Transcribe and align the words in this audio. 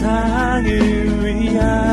세상을 0.00 1.26
위한 1.26 1.89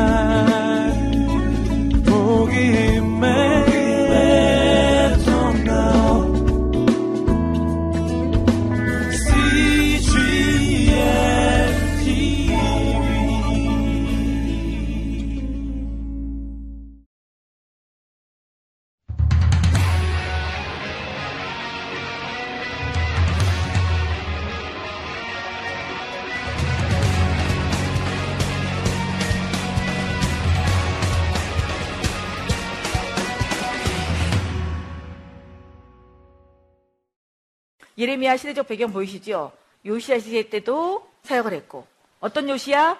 예레미야 38.27 38.35
시대적 38.35 38.67
배경 38.67 38.91
보이시죠? 38.91 39.53
요시야 39.85 40.19
시대 40.19 40.49
때도 40.49 41.09
사역을 41.23 41.53
했고 41.53 41.87
어떤 42.19 42.49
요시야? 42.49 42.99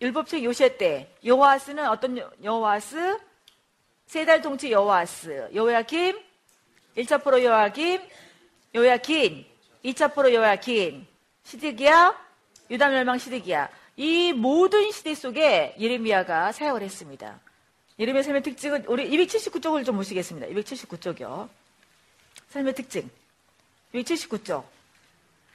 율법책 0.00 0.42
요시야 0.44 0.78
때 0.78 1.14
여호와스는 1.22 1.86
어떤 1.90 2.18
여호와스? 2.42 3.18
세달 4.06 4.40
통치 4.40 4.72
여호와스 4.72 5.50
여호야김 5.54 6.18
1차 6.96 7.22
포로 7.22 7.44
여호야김 7.44 8.00
여호야킨 8.74 9.44
2차 9.84 10.14
포로 10.14 10.32
여호야킨 10.32 11.06
시드기야 11.44 12.18
유다 12.70 12.88
멸망 12.88 13.18
시드기야 13.18 13.68
이 13.96 14.32
모든 14.32 14.90
시대 14.90 15.14
속에 15.14 15.74
예레미야가 15.78 16.52
사역을 16.52 16.82
했습니다. 16.82 17.38
예레미야 17.98 18.22
삶의 18.22 18.42
특징은 18.42 18.86
우리 18.86 19.10
279쪽을 19.10 19.84
좀 19.84 19.96
보시겠습니다. 19.96 20.46
279쪽이요. 20.46 21.48
삶의 22.48 22.74
특징. 22.74 23.10
279쪽. 23.94 24.64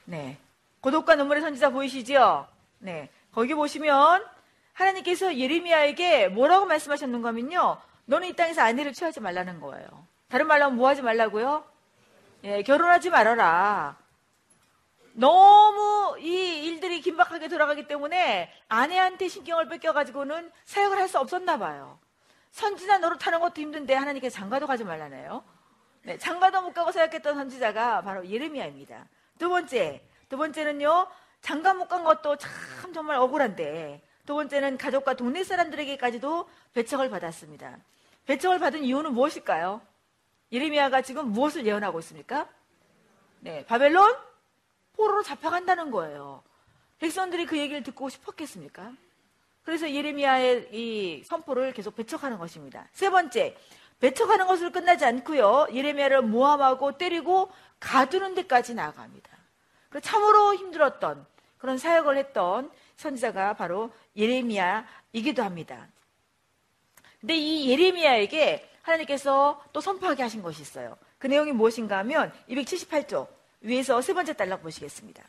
네. 0.04 0.38
고독과 0.80 1.16
눈물의 1.16 1.42
선지자 1.42 1.70
보이시죠? 1.70 2.46
네. 2.78 3.08
거기 3.32 3.54
보시면 3.54 4.24
하나님께서 4.72 5.36
예레미야에게 5.36 6.28
뭐라고 6.28 6.66
말씀하셨는가 6.66 7.28
하면요. 7.28 7.78
너는 8.04 8.28
이 8.28 8.36
땅에서 8.36 8.62
아내를 8.62 8.92
취하지 8.92 9.20
말라는 9.20 9.60
거예요. 9.60 9.86
다른 10.28 10.46
말로 10.46 10.64
하면 10.66 10.76
뭐 10.76 10.88
하지 10.88 11.02
말라고요? 11.02 11.64
예, 12.44 12.62
결혼하지 12.62 13.10
말아라. 13.10 13.96
너무 15.12 16.18
이 16.20 16.66
일들이 16.66 17.00
긴박하게 17.00 17.48
돌아가기 17.48 17.88
때문에 17.88 18.52
아내한테 18.68 19.28
신경을 19.28 19.68
뺏겨가지고는 19.68 20.52
사역을 20.66 20.98
할 20.98 21.08
수 21.08 21.18
없었나 21.18 21.58
봐요. 21.58 21.98
선지자 22.52 22.98
노릇하는 22.98 23.40
것도 23.40 23.60
힘든데 23.60 23.94
하나님께서 23.94 24.36
장가도 24.36 24.66
가지 24.66 24.84
말라네요. 24.84 25.42
네, 26.06 26.16
장가도 26.18 26.62
못 26.62 26.72
가고 26.72 26.92
사역했던 26.92 27.34
선지자가 27.34 28.02
바로 28.02 28.24
예레미야입니다. 28.24 29.08
두 29.40 29.48
번째, 29.48 30.00
두 30.28 30.36
번째는요, 30.36 31.08
장가 31.40 31.74
못 31.74 31.88
간 31.88 32.04
것도 32.04 32.36
참 32.36 32.92
정말 32.94 33.16
억울한데, 33.16 34.00
두 34.24 34.36
번째는 34.36 34.78
가족과 34.78 35.14
동네 35.14 35.42
사람들에게까지도 35.42 36.48
배척을 36.74 37.10
받았습니다. 37.10 37.78
배척을 38.26 38.60
받은 38.60 38.84
이유는 38.84 39.14
무엇일까요? 39.14 39.82
예레미야가 40.52 41.02
지금 41.02 41.32
무엇을 41.32 41.66
예언하고 41.66 41.98
있습니까? 41.98 42.48
네, 43.40 43.64
바벨론 43.66 44.16
포로로 44.92 45.24
잡혀간다는 45.24 45.90
거예요. 45.90 46.40
백성들이 47.00 47.46
그 47.46 47.58
얘기를 47.58 47.82
듣고 47.82 48.08
싶었겠습니까? 48.10 48.92
그래서 49.64 49.90
예레미야의 49.90 50.68
이 50.70 51.24
선포를 51.24 51.72
계속 51.72 51.96
배척하는 51.96 52.38
것입니다. 52.38 52.86
세 52.92 53.10
번째, 53.10 53.56
배척하는 54.00 54.46
것으로 54.46 54.70
끝나지 54.70 55.04
않고요. 55.04 55.68
예레미야를 55.72 56.22
모함하고 56.22 56.98
때리고 56.98 57.50
가두는 57.80 58.34
데까지 58.34 58.74
나아갑니다. 58.74 59.30
참으로 60.02 60.54
힘들었던 60.54 61.26
그런 61.58 61.78
사역을 61.78 62.16
했던 62.18 62.70
선지자가 62.96 63.54
바로 63.54 63.90
예레미야이기도 64.16 65.42
합니다. 65.42 65.88
근데 67.20 67.34
이 67.34 67.70
예레미야에게 67.70 68.70
하나님께서 68.82 69.62
또 69.72 69.80
선포하게 69.80 70.22
하신 70.22 70.42
것이 70.42 70.62
있어요. 70.62 70.96
그 71.18 71.26
내용이 71.26 71.52
무엇인가 71.52 71.98
하면 71.98 72.32
278조 72.48 73.26
위에서 73.60 74.00
세 74.00 74.14
번째 74.14 74.34
단락 74.34 74.62
보시겠습니다. 74.62 75.22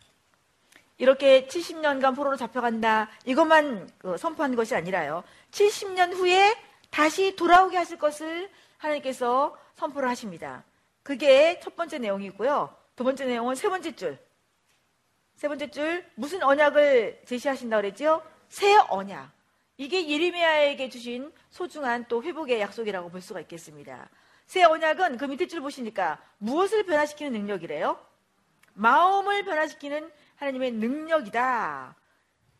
이렇게 0.99 1.47
70년간 1.47 2.15
포로로 2.15 2.35
잡혀간다. 2.37 3.09
이것만 3.25 3.89
그 3.97 4.17
선포한 4.17 4.55
것이 4.55 4.75
아니라요. 4.75 5.23
70년 5.51 6.13
후에 6.13 6.55
다시 6.89 7.35
돌아오게 7.35 7.77
하실 7.77 7.97
것을 7.97 8.49
하나님께서 8.77 9.57
선포를 9.75 10.09
하십니다. 10.09 10.63
그게 11.03 11.59
첫 11.59 11.75
번째 11.75 11.99
내용이고요. 11.99 12.75
두 12.95 13.03
번째 13.03 13.25
내용은 13.25 13.55
세 13.55 13.69
번째 13.69 13.95
줄. 13.95 14.17
세 15.35 15.47
번째 15.47 15.69
줄 15.69 16.05
무슨 16.15 16.41
언약을 16.43 17.21
제시하신다 17.25 17.77
그랬죠? 17.77 18.23
새 18.49 18.75
언약. 18.89 19.31
이게 19.77 20.09
예레미야에게 20.09 20.89
주신 20.89 21.31
소중한 21.51 22.05
또 22.07 22.23
회복의 22.23 22.59
약속이라고 22.59 23.09
볼 23.09 23.21
수가 23.21 23.39
있겠습니다. 23.41 24.09
새 24.47 24.63
언약은 24.63 25.17
그 25.17 25.25
밑에 25.25 25.45
줄 25.45 25.61
보시니까 25.61 26.19
무엇을 26.39 26.83
변화시키는 26.83 27.33
능력이래요? 27.33 27.99
마음을 28.73 29.43
변화시키는 29.45 30.11
하나님의 30.37 30.71
능력이다. 30.71 31.95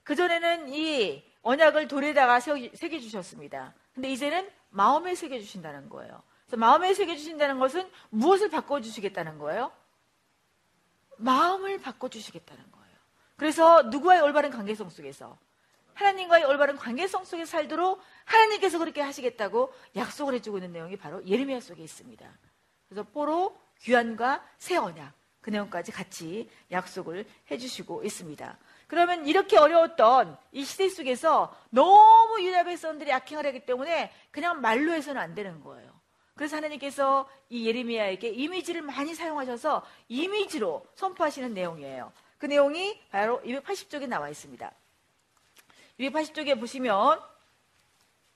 그전에는 0.04 0.70
이 0.70 1.24
언약을 1.42 1.88
돌에다가 1.88 2.40
새겨주셨습니다. 2.40 3.74
근데 3.98 4.12
이제는 4.12 4.48
마음에 4.70 5.16
새겨주신다는 5.16 5.90
거예요. 5.90 6.22
그래서 6.46 6.58
마음에 6.58 6.94
새겨주신다는 6.94 7.58
것은 7.58 7.90
무엇을 8.12 8.52
바꿔주시겠다는 8.52 9.40
거예요? 9.40 9.72
마음을 11.18 11.82
바꿔주시겠다는 11.82 12.72
거예요. 12.72 12.96
그래서 13.38 13.82
누구와의 13.82 14.22
올바른 14.22 14.52
관계성 14.52 14.92
속에서 14.92 15.40
하나님과의 15.96 16.46
올바른 16.46 16.76
관계성 16.76 17.26
속에 17.26 17.46
살도록 17.46 18.00
하나님께서 18.26 18.78
그렇게 18.78 19.02
하시겠다고 19.02 19.74
약속을 19.96 20.36
해주고 20.36 20.60
있는 20.60 20.74
내용이 20.74 20.96
바로 20.96 21.26
예레미야 21.26 21.60
속에 21.60 21.82
있습니다. 21.82 22.38
그래서 22.88 23.02
포로 23.02 23.60
귀환과 23.80 24.48
새 24.60 24.78
언약 24.78 25.12
그 25.42 25.50
내용까지 25.50 25.92
같이 25.92 26.52
약속을 26.70 27.26
해주시고 27.50 28.04
있습니다. 28.04 28.60
그러면 28.88 29.28
이렇게 29.28 29.58
어려웠던 29.58 30.38
이 30.54 30.64
시대 30.64 30.88
속에서 30.90 31.54
너무 31.70 32.42
유다 32.42 32.64
백성들이 32.64 33.12
악행을 33.12 33.46
하기 33.48 33.66
때문에 33.66 34.12
그냥 34.32 34.62
말로 34.62 34.94
해서는 34.94 35.22
안 35.22 35.36
되는 35.36 35.62
거예요. 35.62 35.92
그래서 36.36 36.56
하나님께서 36.56 37.28
이 37.50 37.68
예레미야에게 37.68 38.30
이미지를 38.30 38.82
많이 38.84 39.14
사용하셔서 39.14 39.86
이미지로 40.08 40.86
선포하시는 40.96 41.54
내용이에요. 41.54 42.12
그 42.38 42.46
내용이 42.46 43.02
바로 43.12 43.42
280쪽에 43.42 44.08
나와 44.08 44.30
있습니다. 44.30 44.72
280쪽에 46.00 46.60
보시면 46.60 47.20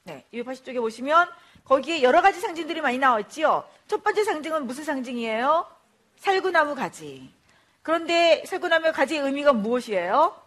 네, 0.04 0.26
280쪽에 0.34 0.80
보시면 0.82 1.30
거기에 1.64 2.02
여러 2.02 2.22
가지 2.22 2.40
상징들이 2.40 2.82
많이 2.82 2.98
나와 2.98 3.20
있지요. 3.20 3.70
첫 3.88 4.04
번째 4.04 4.24
상징은 4.24 4.66
무슨 4.66 4.84
상징이에요? 4.84 5.68
살구나무 6.18 6.74
가지. 6.74 7.32
그런데 7.84 8.44
살구나무 8.48 8.92
가지의 8.92 9.22
의미가 9.22 9.54
무엇이에요? 9.54 10.41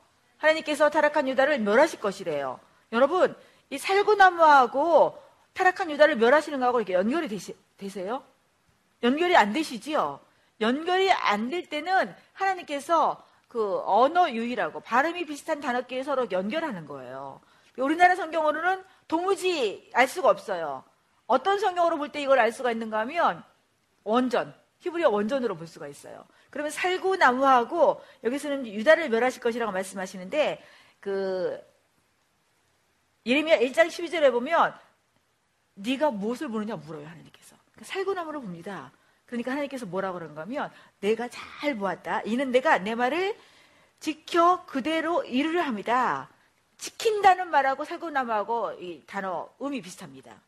하나님께서 0.49 0.91
타락한 0.91 1.29
유다를 1.29 1.59
멸하실 1.61 2.01
것이래요. 2.01 2.61
여러분, 2.93 3.35
이 3.71 3.79
살구나무하고 3.79 5.21
타락한 5.55 5.91
유다를 5.91 6.17
멸하시는 6.17 6.59
거하고 6.61 6.81
이렇게 6.81 6.93
연결이 6.95 7.29
되시, 7.29 7.57
되세요? 7.77 8.23
연결이 9.03 9.37
안 9.37 9.53
되시지요? 9.53 10.21
연결이 10.61 11.11
안 11.11 11.51
될 11.51 11.69
때는 11.69 12.15
하나님께서 12.33 13.25
그 13.49 13.81
언어 13.85 14.31
유희라고 14.31 14.81
발음이 14.81 15.27
비슷한 15.27 15.61
단어끼리 15.61 16.03
서로 16.05 16.27
연결하는 16.31 16.87
거예요. 16.87 17.41
우리나라 17.79 18.15
성경으로는 18.15 18.85
도무지 19.09 19.91
알 19.95 20.07
수가 20.09 20.29
없어요. 20.31 20.85
어떤 21.27 21.59
성경으로 21.59 21.97
볼 21.97 22.09
때 22.11 22.21
이걸 22.21 22.39
알 22.39 22.53
수가 22.53 22.71
있는가 22.73 23.01
하면 23.01 23.43
원전, 24.05 24.55
히브리어 24.81 25.09
원전으로 25.11 25.57
볼 25.57 25.67
수가 25.67 25.89
있어요. 25.89 26.25
그러면 26.55 26.71
살구 26.71 27.17
나무하고 27.17 28.01
여기서는 28.23 28.69
유다를 28.69 29.09
멸하실 29.09 29.43
것이라고 29.43 29.73
말씀하시는데 29.73 30.65
그 31.01 31.61
예레미야 33.27 33.59
1장 33.59 33.89
12절에 33.89 34.31
보면 34.31 34.73
네가 35.75 36.13
무엇을 36.13 36.47
보느냐 36.47 36.77
물어요 36.77 37.09
하나님께서. 37.09 37.57
그러니까 37.73 37.93
살구 37.93 38.15
나무를 38.15 38.41
봅니다. 38.41 38.93
그러니까 39.27 39.51
하나님께서 39.51 39.85
뭐라고 39.87 40.21
그런가 40.21 40.43
하면 40.43 40.71
내가 41.01 41.27
잘 41.27 41.75
보았다. 41.75 42.21
이는 42.21 42.53
내가 42.53 42.79
내 42.79 42.95
말을 42.95 43.37
지켜 43.99 44.65
그대로 44.65 45.25
이루려 45.25 45.63
합니다. 45.63 46.31
지킨다는 46.79 47.51
말하고 47.51 47.85
살구 47.85 48.13
나무하고 48.13 48.75
이 48.75 49.03
단어 49.09 49.53
음이 49.61 49.83
비슷합니다. 49.83 50.41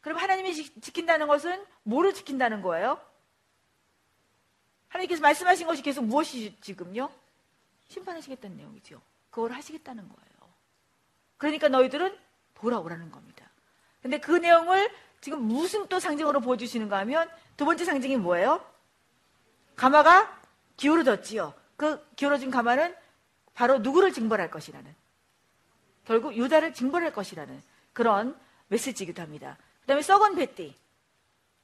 그럼 0.00 0.18
하나님이 0.18 0.52
지킨다는 0.52 1.28
것은 1.28 1.64
뭐를 1.84 2.12
지킨다는 2.12 2.60
거예요? 2.60 2.98
하나님께서 4.92 5.22
말씀하신 5.22 5.66
것이 5.66 5.82
계속 5.82 6.04
무엇이 6.04 6.56
지금요? 6.60 7.10
심판하시겠다는 7.88 8.56
내용이죠. 8.56 9.00
그걸 9.30 9.52
하시겠다는 9.52 10.06
거예요. 10.08 10.52
그러니까 11.38 11.68
너희들은 11.68 12.16
돌아오라는 12.54 13.10
겁니다. 13.10 13.50
근데 14.02 14.18
그 14.18 14.32
내용을 14.32 14.90
지금 15.20 15.42
무슨 15.42 15.86
또 15.88 15.98
상징으로 15.98 16.40
보여주시는가 16.40 16.98
하면 16.98 17.30
두 17.56 17.64
번째 17.64 17.84
상징이 17.84 18.16
뭐예요? 18.16 18.64
가마가 19.76 20.40
기울어졌지요. 20.76 21.54
그 21.76 22.06
기울어진 22.16 22.50
가마는 22.50 22.94
바로 23.54 23.78
누구를 23.78 24.12
징벌할 24.12 24.50
것이라는 24.50 24.94
결국 26.04 26.36
유다를 26.36 26.74
징벌할 26.74 27.12
것이라는 27.12 27.62
그런 27.92 28.38
메시지이기도 28.68 29.22
합니다. 29.22 29.56
그 29.80 29.86
다음에 29.86 30.02
썩은 30.02 30.34
배띠. 30.34 30.76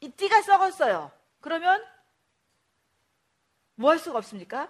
이 0.01 0.09
띠가 0.11 0.43
썩었어요. 0.43 1.11
그러면 1.41 1.85
뭐 3.79 3.91
할 3.93 3.99
수가 3.99 4.19
없습니까? 4.19 4.69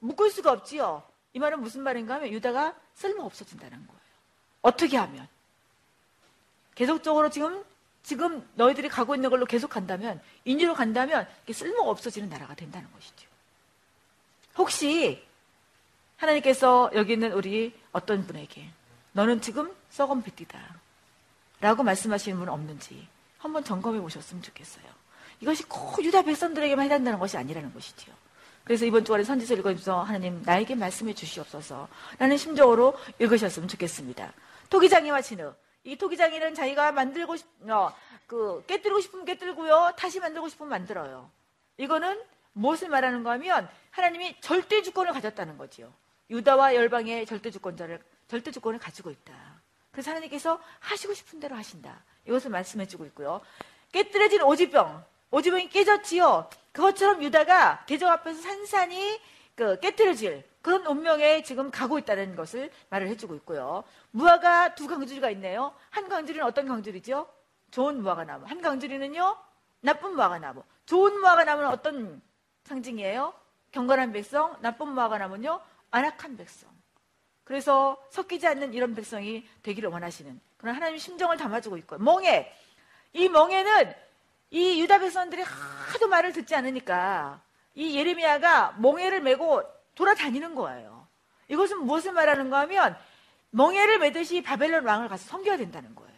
묶을 0.00 0.30
수가 0.30 0.50
없지요. 0.52 1.02
이 1.32 1.38
말은 1.38 1.60
무슨 1.60 1.82
말인가 1.82 2.14
하면 2.14 2.30
유다가 2.30 2.74
쓸모 2.94 3.22
없어진다는 3.24 3.86
거예요. 3.86 4.00
어떻게 4.62 4.96
하면? 4.96 5.28
계속적으로 6.74 7.30
지금 7.30 7.64
지금 8.02 8.48
너희들이 8.54 8.88
가고 8.88 9.14
있는 9.14 9.30
걸로 9.30 9.44
계속 9.44 9.68
간다면 9.68 10.20
인류로 10.44 10.74
간다면 10.74 11.28
쓸모 11.52 11.88
없어지는 11.90 12.28
나라가 12.28 12.54
된다는 12.54 12.90
것이죠. 12.92 13.28
혹시 14.56 15.24
하나님께서 16.16 16.90
여기 16.94 17.12
있는 17.12 17.32
우리 17.32 17.78
어떤 17.92 18.26
분에게 18.26 18.70
너는 19.12 19.40
지금 19.40 19.72
썩은 19.90 20.22
빗띠다 20.22 20.58
라고 21.60 21.82
말씀하시는 21.84 22.38
분 22.38 22.48
없는지 22.48 23.06
한번 23.38 23.62
점검해 23.62 24.00
보셨으면 24.00 24.42
좋겠어요. 24.42 24.97
이것이 25.40 25.62
꼭 25.64 26.02
유다 26.04 26.22
백성들에게만 26.22 26.84
해당되는 26.86 27.18
것이 27.18 27.36
아니라는 27.36 27.72
것이지요. 27.72 28.14
그래서 28.64 28.84
이번 28.84 29.04
주간에 29.04 29.24
선지서 29.24 29.54
읽어주면서 29.54 30.02
하나님 30.02 30.42
나에게 30.44 30.74
말씀해 30.74 31.14
주시옵소서 31.14 31.88
라는 32.18 32.36
심정으로 32.36 32.94
읽으셨으면 33.18 33.68
좋겠습니다. 33.68 34.32
토기장이와 34.68 35.22
진흙. 35.22 35.56
이 35.84 35.96
토기장이는 35.96 36.54
자기가 36.54 36.92
만들고 36.92 37.36
싶, 37.36 37.46
어, 37.70 37.94
그, 38.26 38.62
깨뜨리고 38.66 39.00
싶으면 39.00 39.24
깨뜨리고요. 39.24 39.94
다시 39.96 40.20
만들고 40.20 40.48
싶으면 40.50 40.68
만들어요. 40.68 41.30
이거는 41.78 42.20
무엇을 42.52 42.88
말하는 42.88 43.22
거 43.22 43.30
하면 43.30 43.68
하나님이 43.90 44.36
절대 44.40 44.82
주권을 44.82 45.12
가졌다는 45.14 45.56
거지요. 45.56 45.90
유다와 46.28 46.74
열방의 46.74 47.24
절대 47.24 47.50
주권자를, 47.50 48.02
절대 48.26 48.50
주권을 48.50 48.78
가지고 48.78 49.10
있다. 49.10 49.32
그래서 49.90 50.10
하나님께서 50.10 50.60
하시고 50.80 51.14
싶은 51.14 51.40
대로 51.40 51.56
하신다. 51.56 52.04
이것을 52.26 52.50
말씀해 52.50 52.86
주고 52.86 53.06
있고요. 53.06 53.40
깨뜨려진 53.92 54.42
오지병. 54.42 55.04
오지병이 55.30 55.68
깨졌지요. 55.68 56.48
그것처럼 56.72 57.22
유다가 57.22 57.84
대적 57.86 58.08
앞에서 58.08 58.40
산산이 58.40 59.20
그 59.54 59.78
깨뜨려질 59.80 60.44
그런 60.62 60.86
운명에 60.86 61.42
지금 61.42 61.70
가고 61.70 61.98
있다는 61.98 62.36
것을 62.36 62.70
말을 62.90 63.08
해주고 63.08 63.34
있고요. 63.36 63.84
무화과 64.10 64.74
두 64.74 64.86
강주리가 64.86 65.30
있네요. 65.30 65.74
한 65.90 66.08
강주리는 66.08 66.44
어떤 66.46 66.68
강주리죠? 66.68 67.28
좋은 67.70 68.02
무화과 68.02 68.24
나무. 68.24 68.46
한 68.46 68.60
강주리는요? 68.60 69.36
나쁜 69.80 70.14
무화과 70.14 70.38
나무. 70.38 70.62
좋은 70.86 71.18
무화과 71.20 71.44
나무는 71.44 71.68
어떤 71.70 72.22
상징이에요? 72.64 73.34
경건한 73.72 74.12
백성. 74.12 74.56
나쁜 74.60 74.88
무화과 74.88 75.18
나무는요? 75.18 75.60
안악한 75.90 76.36
백성. 76.36 76.68
그래서 77.44 77.96
섞이지 78.10 78.46
않는 78.46 78.74
이런 78.74 78.94
백성이 78.94 79.46
되기를 79.62 79.88
원하시는 79.88 80.38
그런 80.58 80.74
하나님의 80.74 81.00
심정을 81.00 81.36
담아주고 81.36 81.76
있고 81.78 81.98
멍해. 81.98 82.52
이 83.14 83.28
멍해는 83.28 83.94
이 84.50 84.80
유다 84.80 84.98
백성들이 84.98 85.42
하도 85.42 86.08
말을 86.08 86.32
듣지 86.32 86.54
않으니까 86.54 87.40
이 87.74 87.96
예레미야가 87.96 88.76
멍해를 88.78 89.20
메고 89.20 89.62
돌아다니는 89.94 90.54
거예요. 90.54 91.06
이것은 91.48 91.84
무엇을 91.84 92.12
말하는가 92.12 92.60
하면 92.60 92.96
멍해를 93.50 93.98
메듯이 93.98 94.42
바벨론 94.42 94.84
왕을 94.84 95.08
가서 95.08 95.28
섬겨야 95.28 95.56
된다는 95.56 95.94
거예요. 95.94 96.12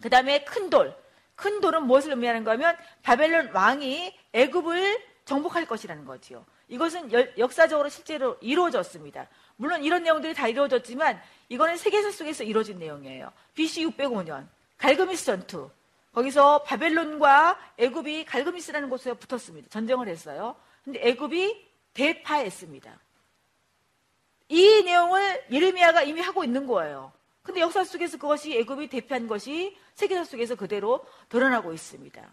그 0.00 0.10
다음에 0.10 0.44
큰 0.44 0.70
돌. 0.70 0.96
큰 1.34 1.60
돌은 1.60 1.84
무엇을 1.84 2.10
의미하는가 2.10 2.52
하면 2.52 2.76
바벨론 3.02 3.50
왕이 3.52 4.16
애굽을 4.32 5.02
정복할 5.24 5.66
것이라는 5.66 6.04
거지요. 6.04 6.44
이것은 6.68 7.10
역사적으로 7.38 7.88
실제로 7.88 8.36
이루어졌습니다. 8.40 9.28
물론 9.56 9.82
이런 9.82 10.02
내용들이 10.02 10.34
다 10.34 10.48
이루어졌지만 10.48 11.20
이거는 11.48 11.76
세계사 11.76 12.10
속에서 12.10 12.44
이루어진 12.44 12.78
내용이에요. 12.78 13.32
BC 13.54 13.86
605년 13.86 14.46
갈그미스 14.78 15.24
전투. 15.24 15.70
거기서 16.12 16.64
바벨론과 16.64 17.58
애굽이 17.78 18.24
갈그미스라는 18.24 18.90
곳에 18.90 19.14
붙었습니다. 19.14 19.68
전쟁을 19.68 20.08
했어요. 20.08 20.56
근데 20.84 21.00
애굽이 21.02 21.68
대파했습니다. 21.94 22.98
이 24.48 24.82
내용을 24.84 25.44
예레미야가 25.50 26.02
이미 26.02 26.20
하고 26.20 26.42
있는 26.42 26.66
거예요. 26.66 27.12
근데 27.42 27.60
역사 27.60 27.84
속에서 27.84 28.18
그것이 28.18 28.56
애굽이 28.58 28.88
대파한 28.88 29.26
것이 29.28 29.76
세계사 29.94 30.24
속에서 30.24 30.56
그대로 30.56 31.04
드러나고 31.28 31.72
있습니다. 31.72 32.28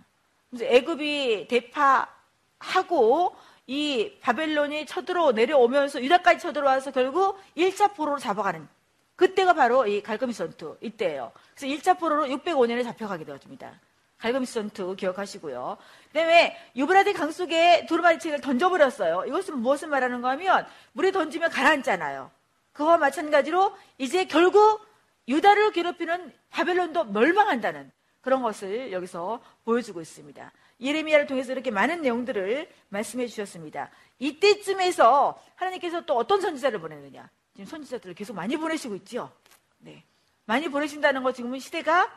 그래서 0.50 0.66
애굽이 0.66 1.48
대파하고 1.48 3.36
이 3.68 4.18
바벨론이 4.22 4.86
쳐들어 4.86 5.34
내려오면서 5.34 6.02
유다까지 6.02 6.40
쳐들어와서 6.40 6.92
결국 6.92 7.38
1차 7.56 7.94
포로로 7.96 8.18
잡아가는 8.18 8.68
그때가 9.18 9.54
바로 9.54 9.86
이 9.86 10.02
갈거미스 10.02 10.38
전투 10.38 10.78
이때예요. 10.80 11.32
그래서 11.56 11.76
1차 11.76 12.00
포로로 12.00 12.28
605년에 12.28 12.84
잡혀가게 12.84 13.26
되어집니다. 13.26 13.80
갈거미스 14.20 14.54
전투 14.54 14.96
기억하시고요. 14.96 15.78
그다음에 16.08 16.56
유브라데 16.76 17.14
강 17.14 17.32
속에 17.32 17.86
두루마리책을 17.88 18.42
던져버렸어요. 18.42 19.26
이것은 19.28 19.58
무엇을 19.58 19.90
말하는가 19.90 20.30
하면 20.30 20.66
물에 20.94 21.12
던지면 21.12 21.50
가라앉잖아요. 21.50 22.32
그와 22.74 22.98
마찬가지로 22.98 23.76
이제 23.98 24.26
결국 24.26 24.86
유다를 25.28 25.72
괴롭히는 25.72 26.32
바벨론도 26.52 27.06
멸망한다는 27.06 27.92
그런 28.22 28.44
것을 28.44 28.92
여기서 28.92 29.42
보여주고 29.66 30.00
있습니다. 30.00 30.52
예레미야를 30.80 31.26
통해서 31.26 31.54
이렇게 31.54 31.72
많은 31.72 32.02
내용들을 32.02 32.70
말씀해 32.90 33.26
주셨습니다. 33.28 33.90
이때쯤에서 34.20 35.42
하나님께서 35.56 36.02
또 36.02 36.16
어떤 36.16 36.40
선지자를 36.40 36.80
보내느냐? 36.80 37.30
지금 37.58 37.66
선지자들을 37.66 38.14
계속 38.14 38.36
많이 38.36 38.56
보내시고 38.56 38.94
있죠. 38.98 39.32
네. 39.80 40.04
많이 40.46 40.70
보내신다는 40.70 41.24
거 41.24 41.32
지금은 41.32 41.58
시대가 41.58 42.08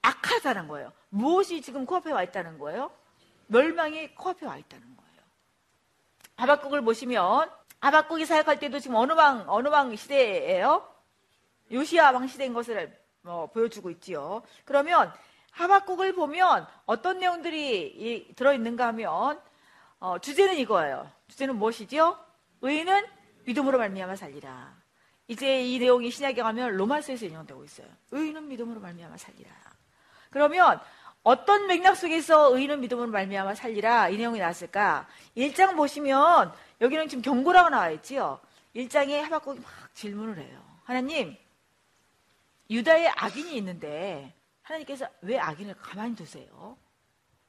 악하다는 0.00 0.66
거예요. 0.66 0.92
무엇이 1.10 1.60
지금 1.60 1.84
코앞에 1.84 2.10
와 2.10 2.22
있다는 2.22 2.58
거예요? 2.58 2.90
멸망이 3.48 4.14
코앞에 4.14 4.46
와 4.46 4.56
있다는 4.56 4.96
거예요. 4.96 5.22
하박국을 6.36 6.80
보시면 6.80 7.50
하박국이 7.80 8.24
사역할 8.24 8.58
때도 8.58 8.78
지금 8.78 8.96
어느 8.96 9.12
왕 9.12 9.44
어느 9.46 9.68
왕 9.68 9.94
시대예요? 9.94 10.90
요시아 11.70 12.10
왕 12.10 12.26
시대인 12.26 12.54
것을 12.54 12.98
어, 13.24 13.50
보여주고 13.52 13.90
있지요. 13.90 14.40
그러면 14.64 15.12
하박국을 15.50 16.14
보면 16.14 16.66
어떤 16.86 17.18
내용들이 17.18 18.32
들어 18.36 18.54
있는가 18.54 18.86
하면 18.86 19.38
어, 19.98 20.18
주제는 20.18 20.56
이거예요. 20.56 21.10
주제는 21.28 21.56
무엇이지요? 21.56 22.18
의인은 22.62 23.19
믿음으로 23.44 23.78
말미암아 23.78 24.16
살리라. 24.16 24.74
이제 25.28 25.64
이 25.64 25.78
내용이 25.78 26.10
신약에 26.10 26.42
가면 26.42 26.76
로마서에서 26.76 27.26
인용되고 27.26 27.64
있어요. 27.64 27.86
의인은 28.10 28.48
믿음으로 28.48 28.80
말미암아 28.80 29.16
살리라. 29.16 29.50
그러면 30.30 30.80
어떤 31.22 31.66
맥락 31.66 31.96
속에서 31.96 32.54
의인은 32.56 32.80
믿음으로 32.80 33.08
말미암아 33.10 33.54
살리라 33.54 34.08
이 34.08 34.16
내용이 34.16 34.38
나왔을까? 34.38 35.06
1장 35.36 35.76
보시면 35.76 36.52
여기는 36.80 37.08
지금 37.08 37.22
경고라고 37.22 37.68
나와 37.68 37.90
있지요. 37.90 38.40
1장에 38.74 39.20
하박국이 39.20 39.60
막 39.60 39.94
질문을 39.94 40.38
해요. 40.38 40.60
하나님, 40.84 41.36
유다에 42.70 43.08
악인이 43.08 43.56
있는데 43.58 44.32
하나님께서 44.62 45.06
왜 45.22 45.38
악인을 45.38 45.74
가만히 45.74 46.14
두세요? 46.14 46.76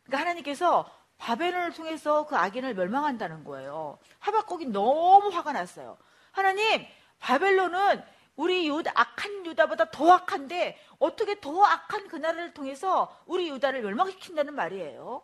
그러니까 0.04 0.22
하나님께서 0.22 1.01
바벨론을 1.22 1.74
통해서 1.74 2.26
그 2.26 2.36
악인을 2.36 2.74
멸망한다는 2.74 3.44
거예요. 3.44 4.00
하박국이 4.18 4.66
너무 4.66 5.30
화가 5.30 5.54
났어요. 5.54 5.98
하나님, 6.32 6.84
바벨론은 7.20 8.04
우리 8.36 8.68
유다, 8.68 8.92
악한 8.96 9.46
유다보다 9.46 9.92
더 9.92 10.12
악한데 10.14 10.80
어떻게 10.98 11.40
더 11.40 11.64
악한 11.64 12.08
그 12.08 12.16
나라를 12.16 12.56
통해서 12.56 13.16
우리 13.28 13.50
유다를 13.50 13.84
멸망시킨다는 13.84 14.56
말이에요. 14.56 15.22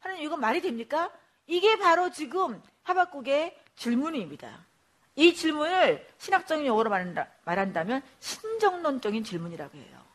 하나님, 0.00 0.24
이건 0.24 0.40
말이 0.40 0.60
됩니까? 0.60 1.12
이게 1.46 1.78
바로 1.78 2.10
지금 2.10 2.60
하박국의 2.82 3.56
질문입니다. 3.76 4.66
이 5.14 5.32
질문을 5.32 6.08
신학적인 6.18 6.66
용어로 6.66 6.90
말한다면 7.44 8.02
신정론적인 8.18 9.22
질문이라고 9.22 9.78
해요. 9.78 10.06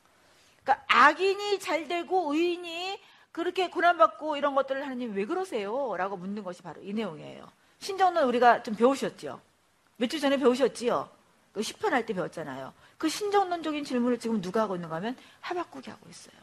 그러니까 0.62 0.86
악인이 0.90 1.60
잘 1.60 1.88
되고 1.88 2.34
의인이 2.34 3.00
그렇게 3.32 3.70
고난받고 3.70 4.38
이런 4.38 4.56
것들을 4.56 4.84
하나님 4.84 5.14
왜 5.14 5.26
그러세요? 5.26 5.96
라고 5.98 6.18
묻는 6.18 6.44
것이 6.44 6.62
바로 6.62 6.82
이 6.82 6.94
내용이에요. 6.94 7.50
신정론 7.80 8.26
우리가 8.26 8.64
좀 8.64 8.76
배우셨죠? 8.76 9.42
몇 9.98 10.08
주 10.10 10.20
전에 10.20 10.38
배우셨지요? 10.38 11.10
그 11.54 11.62
10편 11.62 11.90
할 11.90 12.06
때 12.06 12.14
배웠잖아요. 12.14 12.74
그 12.98 13.10
신정론적인 13.10 13.84
질문을 13.84 14.20
지금 14.20 14.42
누가 14.42 14.62
하고 14.62 14.76
있는가 14.76 14.96
하면 14.98 15.18
하박국이 15.42 15.90
하고 15.90 16.10
있어요. 16.10 16.36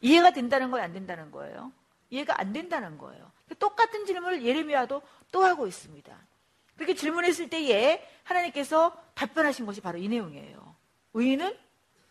이해가 0.00 0.30
된다는 0.32 0.70
거예요? 0.70 0.84
안 0.84 0.92
된다는 0.92 1.30
거예요? 1.30 1.72
이해가 2.10 2.40
안 2.40 2.52
된다는 2.52 2.98
거예요. 2.98 3.30
똑같은 3.58 4.06
질문을 4.06 4.44
예레미야도 4.44 5.02
또 5.32 5.44
하고 5.44 5.66
있습니다. 5.66 6.16
그렇게 6.76 6.94
질문했을 6.94 7.50
때에 7.50 8.06
하나님께서 8.24 8.96
답변하신 9.14 9.66
것이 9.66 9.80
바로 9.80 9.98
이 9.98 10.08
내용이에요. 10.08 10.74
의인은 11.14 11.56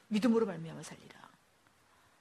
믿음으로 0.10 0.46
말미암아 0.46 0.84
살리라. 0.84 1.16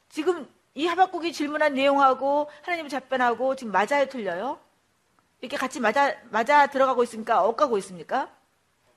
지금 0.09 0.49
이 0.77 0.87
하박국이 0.87 1.33
질문한 1.33 1.73
내용하고 1.73 2.51
하나님이 2.61 2.91
답변하고 2.91 3.57
지금 3.57 3.73
맞아요, 3.73 4.07
틀려요? 4.11 4.61
이렇게 5.41 5.57
같이 5.57 5.81
맞아 5.81 6.15
맞아 6.31 6.67
들어가고 6.67 7.03
있습니까? 7.05 7.43
엇가고 7.45 7.79
있습니까? 7.79 8.29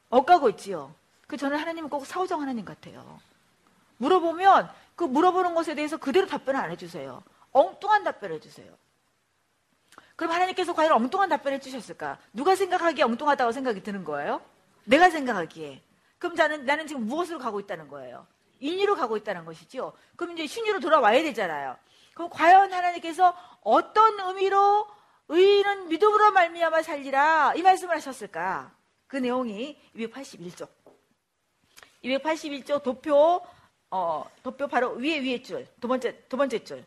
엇가고 0.10 0.50
있지요. 0.50 0.94
그 1.26 1.38
저는 1.38 1.58
하나님은 1.58 1.90
꼭 1.90 2.06
사오정 2.06 2.42
하나님 2.42 2.66
같아요. 2.66 3.20
물어보면 3.98 4.70
그 4.98 5.06
물어보는 5.06 5.56
것에 5.56 5.74
대해서 5.74 5.96
그대로 5.96 6.28
답변을 6.28 6.60
안 6.60 6.70
해주세요. 6.72 7.24
엉뚱한 7.54 8.04
답변을 8.04 8.36
해주세요. 8.36 8.70
그럼 10.18 10.34
하나님께서 10.34 10.74
과연 10.74 10.92
엉뚱한 10.92 11.30
답변을 11.30 11.60
해주셨을까? 11.60 12.18
누가 12.34 12.58
생각하기에 12.58 13.06
엉뚱하다고 13.06 13.54
생각이 13.54 13.84
드는 13.84 14.04
거예요? 14.04 14.42
내가 14.84 15.10
생각하기에. 15.10 15.82
그럼 16.18 16.36
나는, 16.36 16.66
나는 16.66 16.88
지금 16.88 17.08
무엇으로 17.08 17.40
가고 17.40 17.62
있다는 17.62 17.88
거예요? 17.88 18.28
인위로 18.60 18.96
가고 18.96 19.18
있다는 19.18 19.46
것이죠. 19.46 19.94
그럼 20.16 20.34
이제 20.34 20.48
신유로 20.48 20.80
돌아와야 20.80 21.22
되잖아요. 21.24 21.78
그럼 22.14 22.30
과연 22.30 22.72
하나님께서 22.74 23.36
어떤 23.62 24.20
의미로 24.20 24.88
의인은 25.30 25.90
믿음으로 25.90 26.32
말미암아 26.32 26.82
살리라 26.82 27.54
이 27.56 27.62
말씀을 27.62 27.96
하셨을까? 27.96 28.74
그 29.08 29.18
내용이 29.18 29.80
281쪽. 29.96 30.68
281쪽 32.04 32.84
도표 32.84 33.42
어, 33.92 34.26
도표 34.44 34.68
바로 34.68 34.92
위에 34.94 35.20
위에 35.20 35.42
줄. 35.42 35.66
두 35.80 35.88
번째 35.88 36.28
두 36.28 36.38
번째 36.38 36.64
줄. 36.64 36.86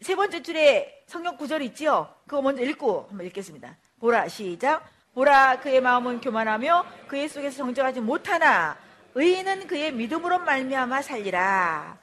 세 0.00 0.14
번째 0.14 0.42
줄에 0.42 1.04
성경 1.06 1.36
구절이 1.36 1.66
있지요. 1.66 2.14
그거 2.26 2.40
먼저 2.42 2.62
읽고 2.62 3.06
한번 3.08 3.26
읽겠습니다. 3.26 3.76
보라 4.00 4.28
시작. 4.28 4.88
보라 5.14 5.60
그의 5.60 5.80
마음은 5.80 6.20
교만하며 6.20 6.84
그의 7.06 7.28
속에서 7.28 7.58
정정하지 7.58 8.00
못하나 8.00 8.76
의인은 9.14 9.66
그의 9.66 9.92
믿음으로 9.92 10.40
말미암아 10.40 11.02
살리라. 11.02 11.98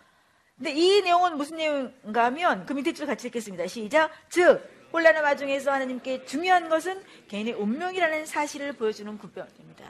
근데 0.55 0.71
이 0.71 1.01
내용은 1.01 1.37
무슨 1.37 1.57
내용인가 1.57 2.25
하면 2.25 2.65
그 2.65 2.73
밑에 2.73 2.93
줄 2.93 3.07
같이 3.07 3.27
읽겠습니다. 3.27 3.67
시작. 3.67 4.11
즉 4.29 4.61
혼란의 4.93 5.21
와중에서 5.21 5.71
하나님께 5.71 6.25
중요한 6.25 6.69
것은 6.69 7.03
개인의 7.27 7.53
운명이라는 7.53 8.25
사실을 8.25 8.73
보여주는 8.73 9.17
구별입니다. 9.17 9.89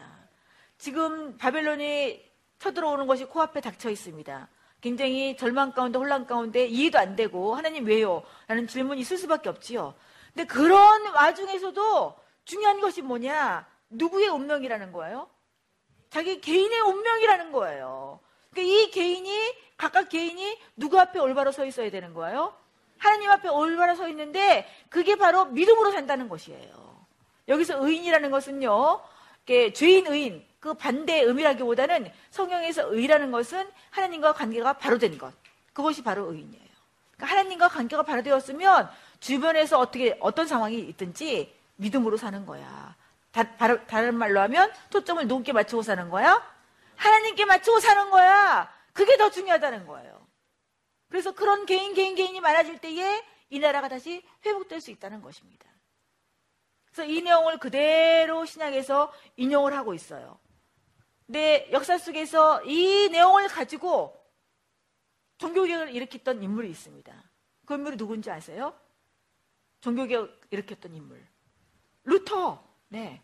지금 0.78 1.38
바벨론이 1.38 2.24
쳐들어오는 2.60 3.08
것이 3.08 3.26
코앞에 3.26 3.62
닥쳐 3.62 3.90
있습니다. 3.90 4.48
굉장히 4.80 5.38
절망 5.38 5.74
가운데 5.74 6.00
혼란 6.00 6.26
가운데 6.26 6.66
이해도 6.66 6.98
안 6.98 7.16
되고 7.16 7.56
하나님 7.56 7.86
왜요? 7.86 8.24
라는 8.48 8.68
질문이 8.68 9.02
있을 9.02 9.18
수밖에 9.18 9.50
없지요. 9.50 9.94
근데 10.34 10.46
그런 10.46 11.06
와중에서도 11.14 12.16
중요한 12.46 12.80
것이 12.80 13.02
뭐냐? 13.02 13.68
누구의 13.90 14.30
운명이라는 14.30 14.92
거예요? 14.92 15.28
자기 16.12 16.42
개인의 16.42 16.82
운명이라는 16.82 17.52
거예요. 17.52 18.20
그러니까 18.52 18.76
이 18.76 18.92
개인이 18.92 19.56
각각 19.78 20.10
개인이 20.10 20.60
누구 20.76 21.00
앞에 21.00 21.20
올바로 21.20 21.52
서 21.52 21.66
있어야 21.66 21.90
되는 21.90 22.14
거예요? 22.14 22.54
하나님 22.98 23.32
앞에 23.32 23.48
올바로 23.48 23.96
서 23.96 24.08
있는데 24.10 24.68
그게 24.90 25.16
바로 25.16 25.46
믿음으로 25.46 25.92
산다는 25.92 26.30
것이에요. 26.30 27.06
여기서 27.48 27.84
의인이라는 27.84 28.30
것은요. 28.30 29.02
죄인 29.74 30.08
의인 30.08 30.46
그 30.60 30.74
반대의 30.76 31.24
의미라기보다는 31.24 32.12
성경에서 32.30 32.94
의라는 32.94 33.32
것은 33.32 33.68
하나님과 33.90 34.34
관계가 34.34 34.74
바로 34.74 34.98
된 34.98 35.18
것. 35.18 35.34
그것이 35.74 36.04
바로 36.04 36.32
의인이에요. 36.32 36.72
그러니까 37.16 37.26
하나님과 37.26 37.68
관계가 37.70 38.04
바로 38.04 38.22
되었으면 38.22 38.90
주변에서 39.20 39.80
어떻게 39.80 40.18
어떤 40.20 40.46
상황이 40.46 40.78
있든지 40.78 41.56
믿음으로 41.78 42.18
사는 42.18 42.46
거야. 42.46 42.96
다, 43.32 43.56
다른 43.86 44.16
말로 44.16 44.40
하면 44.42 44.72
초점을 44.90 45.26
누구께 45.28 45.54
맞추고 45.54 45.82
사는 45.82 46.10
거야? 46.10 46.42
하나님께 46.96 47.46
맞추고 47.46 47.80
사는 47.80 48.10
거야. 48.10 48.72
그게 48.94 49.18
더 49.18 49.30
중요하다는 49.30 49.88
거예요. 49.88 50.28
그래서 51.10 51.32
그런 51.32 51.66
개인, 51.66 51.94
개인, 51.94 52.16
개인이 52.16 52.40
많아질 52.40 52.80
때에 52.80 53.24
이 53.50 53.60
나라가 53.60 53.88
다시 53.88 54.24
회복될 54.46 54.80
수 54.82 54.92
있다는 54.92 55.22
것입니다. 55.22 55.70
그래서 56.86 57.10
이 57.10 57.22
내용을 57.22 57.58
그대로 57.58 58.46
신약에서 58.46 59.12
인용을 59.38 59.76
하고 59.76 59.94
있어요. 59.94 60.40
근데 61.26 61.70
역사 61.72 61.98
속에서 61.98 62.64
이 62.66 63.10
내용을 63.10 63.48
가지고 63.48 64.22
종교개혁을 65.38 65.96
일으켰던 65.96 66.44
인물이 66.44 66.70
있습니다. 66.70 67.32
그 67.66 67.74
인물이 67.74 67.98
누군지 67.98 68.30
아세요? 68.30 68.78
종교개혁 69.80 70.42
일으켰던 70.52 70.94
인물. 70.94 71.26
루터. 72.04 72.71
네. 72.92 73.22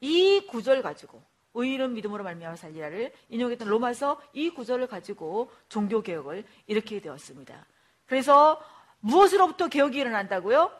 이 0.00 0.44
구절 0.48 0.82
가지고 0.82 1.22
의인은 1.54 1.94
믿음으로 1.94 2.24
말미암아 2.24 2.56
살리라를 2.56 3.12
인용했던 3.28 3.68
로마서 3.68 4.20
이 4.32 4.50
구절을 4.50 4.88
가지고 4.88 5.52
종교 5.68 6.02
개혁을 6.02 6.44
일으키게 6.66 7.00
되었습니다. 7.00 7.64
그래서 8.06 8.60
무엇으로부터 8.98 9.68
개혁이 9.68 9.98
일어난다고요? 9.98 10.70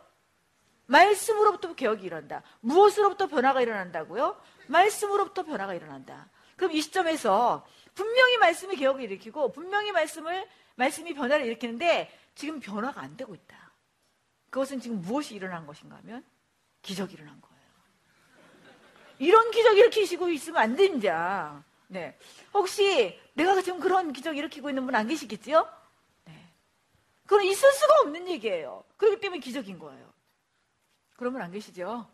말씀으로부터 0.86 1.74
개혁이 1.74 2.04
일어난다. 2.04 2.42
무엇으로부터 2.60 3.28
변화가 3.28 3.62
일어난다고요? 3.62 4.36
말씀으로부터 4.66 5.44
변화가 5.44 5.74
일어난다. 5.74 6.28
그럼 6.56 6.72
이 6.72 6.80
시점에서 6.80 7.64
분명히 7.94 8.36
말씀이 8.38 8.74
개혁을 8.74 9.02
일으키고 9.02 9.52
분명히 9.52 9.92
말씀을 9.92 10.46
말씀이 10.74 11.14
변화를 11.14 11.46
일으키는데 11.46 12.10
지금 12.34 12.58
변화가 12.58 13.00
안 13.00 13.16
되고 13.16 13.32
있다. 13.32 13.72
그것은 14.50 14.80
지금 14.80 15.00
무엇이 15.00 15.36
일어난 15.36 15.66
것인가 15.66 15.96
하면 15.98 16.24
기적이 16.82 17.14
일어난 17.14 17.40
거예요. 17.40 17.53
이런 19.18 19.50
기적 19.50 19.76
일으키시고 19.76 20.28
있으면 20.30 20.62
안 20.62 20.76
됩니다. 20.76 21.64
네. 21.88 22.16
혹시 22.52 23.18
내가 23.34 23.60
지금 23.62 23.78
그런 23.80 24.12
기적 24.12 24.36
일으키고 24.36 24.68
있는 24.68 24.84
분 24.86 24.94
안 24.94 25.06
계시겠지요? 25.06 25.68
네. 26.24 26.32
그건 27.26 27.44
있을 27.44 27.72
수가 27.72 28.00
없는 28.00 28.28
얘기예요. 28.28 28.84
그렇기 28.96 29.20
때문에 29.20 29.40
기적인 29.40 29.78
거예요. 29.78 30.12
그러면 31.16 31.42
안 31.42 31.52
계시죠? 31.52 32.06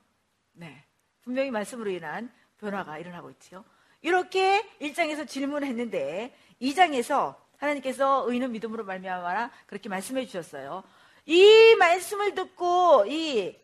네. 0.52 0.84
분명히 1.22 1.50
말씀으로 1.50 1.90
인한 1.90 2.30
변화가 2.58 2.98
일어나고 2.98 3.30
있지요. 3.30 3.64
이렇게 4.02 4.66
1장에서 4.80 5.26
질문을 5.28 5.66
했는데 5.68 6.34
2장에서 6.60 7.36
하나님께서 7.58 8.24
의인은 8.28 8.52
믿음으로 8.52 8.84
말미암아라 8.84 9.50
그렇게 9.66 9.88
말씀해 9.88 10.24
주셨어요. 10.26 10.82
이 11.26 11.74
말씀을 11.78 12.34
듣고 12.34 13.04
이 13.06 13.56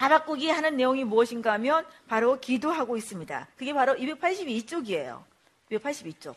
하박국이 0.00 0.48
하는 0.48 0.78
내용이 0.78 1.04
무엇인가 1.04 1.52
하면 1.52 1.84
바로 2.08 2.40
기도하고 2.40 2.96
있습니다. 2.96 3.48
그게 3.54 3.74
바로 3.74 3.94
282쪽이에요. 3.96 5.22
282쪽. 5.70 6.34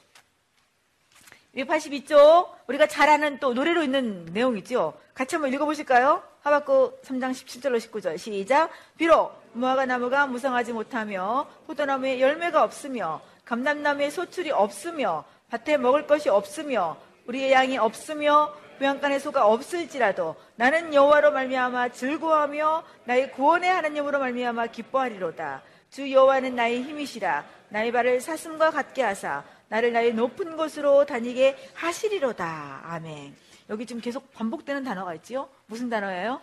282쪽 1.55 2.49
우리가 2.67 2.87
잘 2.87 3.07
아는 3.09 3.39
또 3.39 3.53
노래로 3.53 3.83
있는 3.83 4.25
내용이죠. 4.33 4.99
같이 5.13 5.35
한번 5.35 5.53
읽어보실까요? 5.53 6.21
하박국 6.41 7.03
3장 7.03 7.31
17절로 7.31 7.77
19절 7.79 8.17
시작. 8.17 8.69
비록 8.97 9.31
무화과 9.53 9.85
나무가 9.85 10.27
무성하지 10.27 10.73
못하며 10.73 11.47
포도나무에 11.65 12.19
열매가 12.19 12.63
없으며 12.63 13.21
감람나무에 13.45 14.09
소출이 14.09 14.51
없으며 14.51 15.23
밭에 15.49 15.77
먹을 15.77 16.05
것이 16.05 16.27
없으며 16.27 16.97
우리의 17.27 17.53
양이 17.53 17.77
없으며 17.77 18.53
부양간의 18.83 19.21
소가 19.21 19.47
없을지라도 19.47 20.35
나는 20.57 20.93
여호와로 20.93 21.31
말미암아 21.31 21.89
즐거워하며 21.89 22.83
나의 23.05 23.31
구원의 23.31 23.69
하나님으로 23.69 24.19
말미암아 24.19 24.67
기뻐하리로다. 24.67 25.63
주 25.89 26.11
여호와는 26.11 26.55
나의 26.55 26.83
힘이시라. 26.83 27.45
나의 27.69 27.93
발을 27.93 28.19
사슴과 28.19 28.71
같게 28.71 29.01
하사 29.01 29.45
나를 29.69 29.93
나의 29.93 30.13
높은 30.13 30.57
곳으로 30.57 31.05
다니게 31.05 31.55
하시리로다. 31.75 32.81
아멘. 32.83 33.33
여기 33.69 33.85
지금 33.85 34.01
계속 34.01 34.33
반복되는 34.33 34.83
단어가 34.83 35.13
있지요? 35.15 35.47
무슨 35.67 35.89
단어예요? 35.89 36.41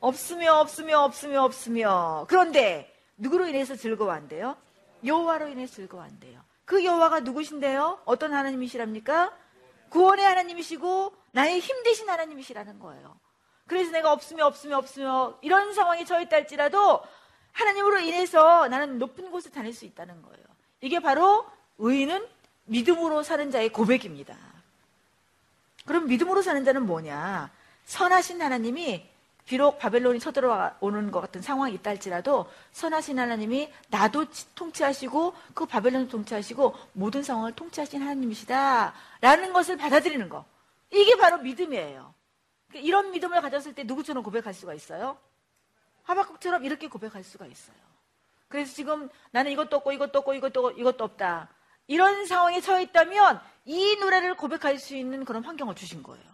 없으며 0.00 0.52
없으며 0.56 0.98
없으며 1.00 1.42
없으며. 1.42 2.26
그런데 2.28 2.94
누구로 3.16 3.46
인해서 3.46 3.76
즐거워한대요? 3.76 4.56
여호와로 5.06 5.48
인해서 5.48 5.76
즐거워한대요. 5.76 6.38
그 6.66 6.84
여호와가 6.84 7.20
누구신데요? 7.20 8.00
어떤 8.04 8.34
하나님이시랍니까? 8.34 9.32
구원의 9.88 10.24
하나님이시고 10.24 11.21
나의 11.32 11.60
힘 11.60 11.82
대신 11.82 12.08
하나님이시라는 12.08 12.78
거예요. 12.78 13.18
그래서 13.66 13.90
내가 13.90 14.12
없으며 14.12 14.46
없으며 14.46 14.78
없으며 14.78 15.38
이런 15.40 15.72
상황에 15.74 16.04
처했다 16.04 16.36
할지라도 16.36 17.02
하나님으로 17.52 18.00
인해서 18.00 18.68
나는 18.68 18.98
높은 18.98 19.30
곳에 19.30 19.50
다닐 19.50 19.74
수 19.74 19.84
있다는 19.84 20.22
거예요. 20.22 20.44
이게 20.80 21.00
바로 21.00 21.46
의인은 21.78 22.26
믿음으로 22.64 23.22
사는 23.22 23.50
자의 23.50 23.68
고백입니다. 23.70 24.36
그럼 25.86 26.06
믿음으로 26.06 26.42
사는 26.42 26.64
자는 26.64 26.86
뭐냐? 26.86 27.50
선하신 27.86 28.40
하나님이 28.40 29.08
비록 29.44 29.78
바벨론이 29.78 30.20
쳐들어오는 30.20 31.10
것 31.10 31.20
같은 31.20 31.42
상황이 31.42 31.74
있다 31.74 31.90
할지라도 31.90 32.46
선하신 32.70 33.18
하나님이 33.18 33.72
나도 33.88 34.26
통치하시고 34.54 35.34
그 35.54 35.66
바벨론을 35.66 36.08
통치하시고 36.08 36.76
모든 36.92 37.22
상황을 37.22 37.52
통치하신 37.52 38.02
하나님이시다 38.02 38.94
라는 39.20 39.52
것을 39.52 39.76
받아들이는 39.76 40.28
거. 40.28 40.44
이게 40.92 41.16
바로 41.16 41.38
믿음이에요. 41.38 42.14
그러니까 42.68 42.86
이런 42.86 43.10
믿음을 43.10 43.40
가졌을 43.40 43.74
때 43.74 43.84
누구처럼 43.84 44.22
고백할 44.22 44.54
수가 44.54 44.74
있어요? 44.74 45.18
하박국처럼 46.04 46.64
이렇게 46.64 46.88
고백할 46.88 47.24
수가 47.24 47.46
있어요. 47.46 47.76
그래서 48.48 48.74
지금 48.74 49.08
나는 49.30 49.50
이것도 49.52 49.76
없고 49.76 49.92
이것도 49.92 50.18
없고 50.18 50.34
이것도 50.34 50.66
없고 50.66 50.80
이것도 50.80 51.04
없다. 51.04 51.48
이런 51.86 52.26
상황에 52.26 52.60
처해 52.60 52.82
있다면 52.82 53.40
이 53.64 53.96
노래를 53.96 54.36
고백할 54.36 54.78
수 54.78 54.94
있는 54.94 55.24
그런 55.24 55.44
환경을 55.44 55.74
주신 55.74 56.02
거예요. 56.02 56.24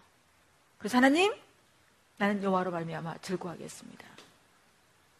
그래서 0.79 0.97
하나님, 0.97 1.33
나는 2.17 2.43
여호와로 2.43 2.71
말미암아 2.71 3.19
즐거워하겠습니다. 3.19 4.07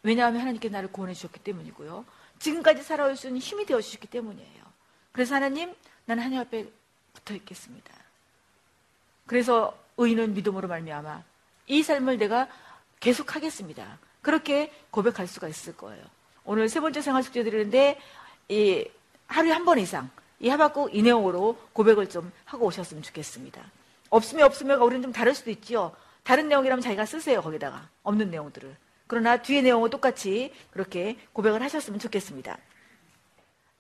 왜냐하면 0.03 0.41
하나님께 0.41 0.69
나를 0.69 0.91
구원해 0.91 1.15
주셨기 1.15 1.41
때문이고요. 1.41 2.05
지금까지 2.39 2.83
살아올 2.83 3.17
수 3.17 3.29
있는 3.29 3.41
힘이 3.41 3.67
되어 3.67 3.81
주셨기 3.81 4.09
때문이에요. 4.09 4.65
그래서 5.13 5.35
하나님, 5.35 5.75
나는 6.05 6.23
하나님 6.23 6.41
앞에 6.41 6.71
붙어 7.13 7.35
있겠습니다. 7.35 7.93
그래서 9.29 9.79
의인은 9.99 10.35
믿음으로 10.35 10.67
말미암아 10.67 11.23
이 11.69 11.83
삶을 11.85 12.19
내가 12.19 12.49
계속 12.99 13.37
하겠습니다. 13.37 13.99
그렇게 14.23 14.73
고백할 14.91 15.29
수가 15.29 15.47
있을 15.47 15.77
거예요. 15.77 16.03
오늘 16.45 16.69
세 16.69 16.81
번째 16.81 17.01
생활 17.01 17.23
숙제 17.23 17.45
드리는데 17.45 18.01
이 18.49 18.85
하루에 19.27 19.53
한 19.53 19.65
번 19.65 19.79
이상 19.79 20.11
이 20.41 20.49
하박국 20.49 20.95
이 20.95 21.03
내용으로 21.03 21.59
고백을 21.75 22.09
좀 22.09 22.33
하고 22.47 22.67
오셨으면 22.67 23.03
좋겠습니다. 23.03 23.63
없으면 24.11 24.47
없으면 24.47 24.81
우리는 24.81 25.03
좀 25.03 25.13
다를 25.13 25.35
수도 25.35 25.51
있지요. 25.51 25.95
다른 26.25 26.49
내용이라면 26.49 26.81
자기가 26.81 27.05
쓰세요 27.05 27.43
거기다가 27.43 27.89
없는 28.03 28.31
내용들을. 28.31 28.75
그러나 29.07 29.37
뒤에 29.43 29.63
내용은 29.63 29.91
똑같이 29.91 30.53
그렇게 30.71 31.19
고백을 31.33 31.63
하셨으면 31.63 32.01
좋겠습니다. 32.01 32.57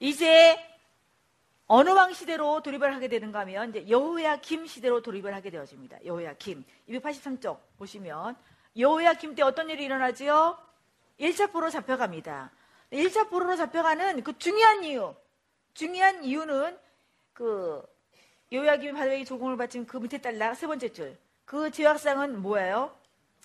이제 0.00 0.59
어느 1.71 1.91
왕 1.91 2.15
시대로 2.15 2.63
돌입을 2.63 2.95
하게 2.95 3.09
되는가 3.09 3.41
하면 3.41 3.69
이제 3.69 3.87
여호야 3.89 4.41
김 4.41 4.67
시대로 4.67 5.03
돌입을 5.03 5.35
하게 5.35 5.51
되어집니다. 5.51 5.99
여호야 6.07 6.35
김 6.35 6.65
283쪽 6.89 7.59
보시면 7.77 8.37
여호야 8.77 9.15
김 9.15 9.35
때 9.35 9.43
어떤 9.43 9.69
일이 9.69 9.85
일어나지요? 9.85 10.59
1차 11.21 11.53
포로 11.53 11.69
잡혀갑니다. 11.69 12.51
1차 12.91 13.29
포로로 13.29 13.57
잡혀가는 13.57 14.23
그 14.23 14.39
중요한 14.39 14.83
이유 14.83 15.15
중요한 15.75 16.25
이유는 16.25 16.79
그 17.35 17.83
여호야 18.51 18.79
김이 18.79 18.93
바로에 18.95 19.23
조공을 19.25 19.59
바친 19.59 19.87
그 19.87 19.99
밑에 19.99 20.23
딸락 20.23 20.57
세 20.57 20.67
번째 20.67 20.91
줄. 20.91 21.19
그 21.45 21.71
죄악상은 21.71 22.41
뭐예요? 22.41 22.97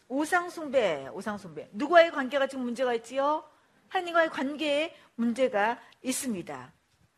우상 0.08 0.50
숭배, 0.50 1.10
우상 1.14 1.38
숭배. 1.38 1.68
누구와의 1.74 2.12
관계가 2.12 2.48
지금 2.48 2.64
문제가 2.64 2.94
있지요? 2.94 3.44
하나님과의 3.90 4.30
관계에 4.30 4.96
문제가 5.16 5.78
있습니다. 6.02 6.72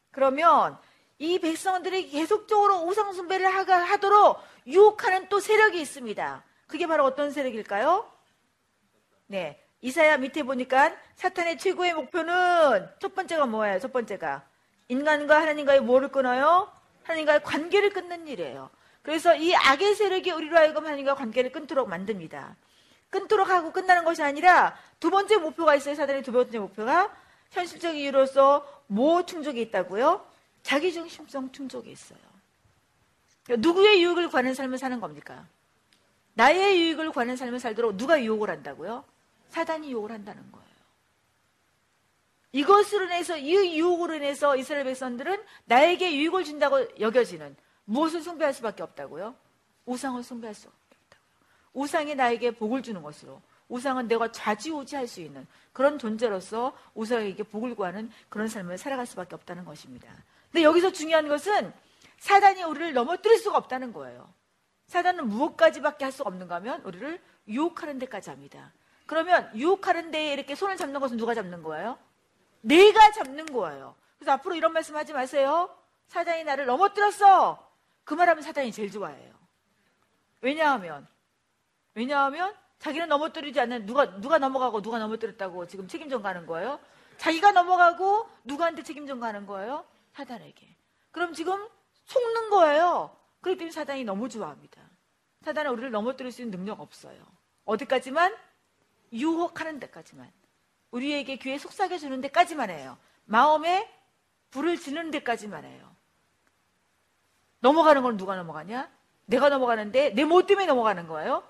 그러면 0.10 0.80
이 1.18 1.40
백성들이 1.40 2.10
계속적으로 2.10 2.84
우상숭배를 2.84 3.48
하도록 3.48 4.42
유혹하는 4.68 5.30
또 5.30 5.40
세력이 5.40 5.80
있습니다. 5.80 6.44
그게 6.68 6.88
바로 6.88 7.06
어떤 7.06 7.32
세력일까요? 7.32 8.12
네. 9.28 9.62
이사야 9.82 10.18
밑에 10.18 10.44
보니까 10.44 10.96
사탄의 11.16 11.58
최고의 11.60 11.94
목표는 11.94 12.90
첫 13.00 13.14
번째가 13.14 13.46
뭐예요? 13.46 13.80
첫 13.80 13.94
번째가 13.94 14.44
인간과 14.88 15.40
하나님과의 15.42 15.82
뭐를 15.82 16.10
끊어요? 16.10 16.72
하나님과의 17.04 17.44
관계를 17.44 17.92
끊는 17.92 18.28
일이에요. 18.28 18.70
그래서 19.04 19.36
이 19.36 19.54
악의 19.54 19.96
세력이 19.96 20.32
우리로 20.32 20.58
하여금 20.58 20.86
하나님과 20.86 21.14
관계를 21.14 21.52
끊도록 21.52 21.88
만듭니다. 21.88 22.56
끊도록 23.12 23.48
하고 23.50 23.72
끝나는 23.72 24.04
것이 24.04 24.24
아니라 24.24 24.76
두 25.00 25.12
번째 25.12 25.38
목표가 25.38 25.76
있어요. 25.76 25.94
사단의 25.96 26.24
두 26.24 26.32
번째 26.32 26.58
목표가 26.60 27.16
현실적 27.52 27.96
이유로서 27.96 28.68
뭐 28.88 29.26
충족이 29.26 29.62
있다고요? 29.62 30.26
자기중심성 30.66 31.52
충족이 31.52 31.92
있어요. 31.92 32.20
누구의 33.48 34.02
유익을 34.02 34.30
구하는 34.30 34.56
삶을 34.56 34.80
사는 34.80 35.00
겁니까? 35.00 35.48
나의 36.34 36.82
유익을 36.82 37.12
구하는 37.12 37.38
삶을 37.38 37.60
살도록 37.60 37.96
누가 37.96 38.22
유혹을 38.22 38.50
한다고요? 38.50 39.06
사단이 39.50 39.92
유혹을 39.92 40.12
한다는 40.12 40.52
거예요. 40.52 40.66
이것으로 42.52 43.06
인해서 43.06 43.38
이 43.38 43.78
유혹으로 43.78 44.16
인해서 44.16 44.56
이스라엘 44.56 44.86
백성들은 44.86 45.44
나에게 45.66 46.16
유익을 46.16 46.44
준다고 46.44 46.84
여겨지는 47.00 47.56
무엇을 47.86 48.22
숭배할 48.22 48.52
수밖에 48.54 48.82
없다고요? 48.82 49.36
우상을 49.86 50.24
숭배할 50.24 50.56
수 50.56 50.68
없다고요. 50.68 51.22
우상이 51.74 52.16
나에게 52.16 52.52
복을 52.52 52.82
주는 52.82 53.04
것으로 53.04 53.40
우상은 53.70 54.08
내가 54.08 54.32
좌지우지할 54.32 55.08
수 55.08 55.22
있는 55.22 55.46
그런 55.74 56.00
존재로서 56.00 56.76
우상에게 56.96 57.44
복을 57.44 57.76
구하는 57.76 58.10
그런 58.30 58.48
삶을 58.48 58.80
살아갈 58.80 59.06
수밖에 59.06 59.36
없다는 59.36 59.64
것입니다. 59.64 60.08
근데 60.56 60.64
여기서 60.64 60.94
중요한 60.94 61.28
것은 61.28 61.74
사단이 62.18 62.64
우리를 62.64 62.94
넘어뜨릴 62.94 63.40
수가 63.40 63.58
없다는 63.58 63.92
거예요. 63.92 64.34
사단은 64.88 65.28
무엇까지밖에 65.28 66.06
할 66.06 66.14
수가 66.14 66.30
없는가 66.30 66.56
하면 66.56 66.80
우리를 66.84 67.22
유혹하는 67.50 68.00
데까지 68.00 68.30
합니다. 68.30 68.72
그러면 69.06 69.52
유혹하는 69.54 70.12
데에 70.12 70.32
이렇게 70.32 70.56
손을 70.56 70.78
잡는 70.78 71.02
것은 71.02 71.18
누가 71.18 71.34
잡는 71.34 71.62
거예요? 71.62 72.00
내가 72.62 73.12
잡는 73.12 73.48
거예요. 73.48 73.96
그래서 74.18 74.32
앞으로 74.32 74.56
이런 74.56 74.72
말씀 74.72 74.96
하지 74.96 75.12
마세요. 75.12 75.76
사단이 76.08 76.46
나를 76.46 76.68
넘어뜨렸어. 76.68 77.70
그 78.06 78.14
말하면 78.14 78.42
사단이 78.42 78.72
제일 78.72 78.90
좋아해요. 78.90 79.34
왜냐하면 80.40 81.06
왜냐하면 81.96 82.56
자기는 82.80 83.10
넘어뜨리지 83.10 83.60
않는 83.60 83.86
누가 83.86 84.22
누가 84.22 84.38
넘어가고 84.38 84.82
누가 84.82 85.00
넘어뜨렸다고 85.00 85.68
지금 85.68 85.90
책임 85.90 86.08
전가하는 86.08 86.46
거예요. 86.46 86.80
자기가 87.18 87.52
넘어가고 87.52 88.30
누구한테 88.46 88.84
책임 88.84 89.06
전가하는 89.06 89.46
거예요? 89.46 89.84
사단에게. 90.16 90.76
그럼 91.12 91.34
지금 91.34 91.68
속는 92.06 92.50
거예요. 92.50 93.16
그렇기 93.42 93.58
때문에 93.58 93.72
사단이 93.72 94.04
너무 94.06 94.30
좋아합니다. 94.30 94.82
사단은 95.44 95.72
우리를 95.72 95.92
넘어뜨릴 95.92 96.32
수 96.32 96.42
있는 96.42 96.58
능력 96.58 96.80
없어요. 96.80 97.22
어디까지만? 97.66 98.36
유혹하는 99.14 99.80
데까지만. 99.80 100.32
우리에게 100.92 101.38
귀에 101.38 101.58
속삭여 101.58 101.98
주는 101.98 102.22
데까지만 102.22 102.70
해요. 102.70 102.98
마음에 103.26 103.92
불을 104.52 104.78
지는 104.78 105.12
데까지만 105.12 105.66
해요. 105.66 105.96
넘어가는 107.60 108.02
건 108.02 108.18
누가 108.18 108.36
넘어가냐? 108.36 108.90
내가 109.26 109.50
넘어가는데 109.50 110.12
내못 110.12 110.48
때문에 110.48 110.66
넘어가는 110.68 111.08
거예요. 111.08 111.44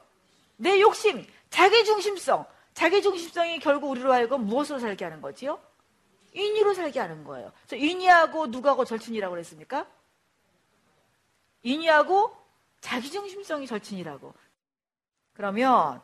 내 0.58 0.80
욕심, 0.82 1.26
자기 1.50 1.84
중심성, 1.84 2.46
자기 2.74 3.02
중심성이 3.02 3.60
결국 3.60 3.90
우리로 3.90 4.12
하여금 4.14 4.46
무엇으로 4.46 4.80
살게 4.80 5.04
하는 5.04 5.22
거지요? 5.22 5.60
인위로 6.36 6.74
살게 6.74 7.00
하는 7.00 7.24
거예요. 7.24 7.52
그래서 7.66 7.84
인위하고 7.84 8.48
누구하고 8.48 8.86
절친이라고 8.86 9.32
그랬습니까? 9.32 9.88
인위하고 11.64 12.36
자기중심성이 12.82 13.66
절친이라고. 13.66 14.34
그러면 15.34 16.02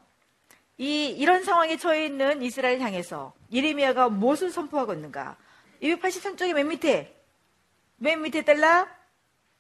이 0.78 1.10
이런 1.10 1.44
상황에 1.44 1.78
처해 1.78 2.06
있는 2.06 2.42
이스라엘 2.42 2.80
향해서 2.80 3.34
예레미야가 3.52 4.10
무엇을 4.10 4.50
선포하고 4.50 4.94
있는가? 4.94 5.38
283쪽의 5.84 6.54
맨 6.54 6.68
밑에 6.70 7.16
맨 7.98 8.22
밑에 8.22 8.44
달라 8.44 8.88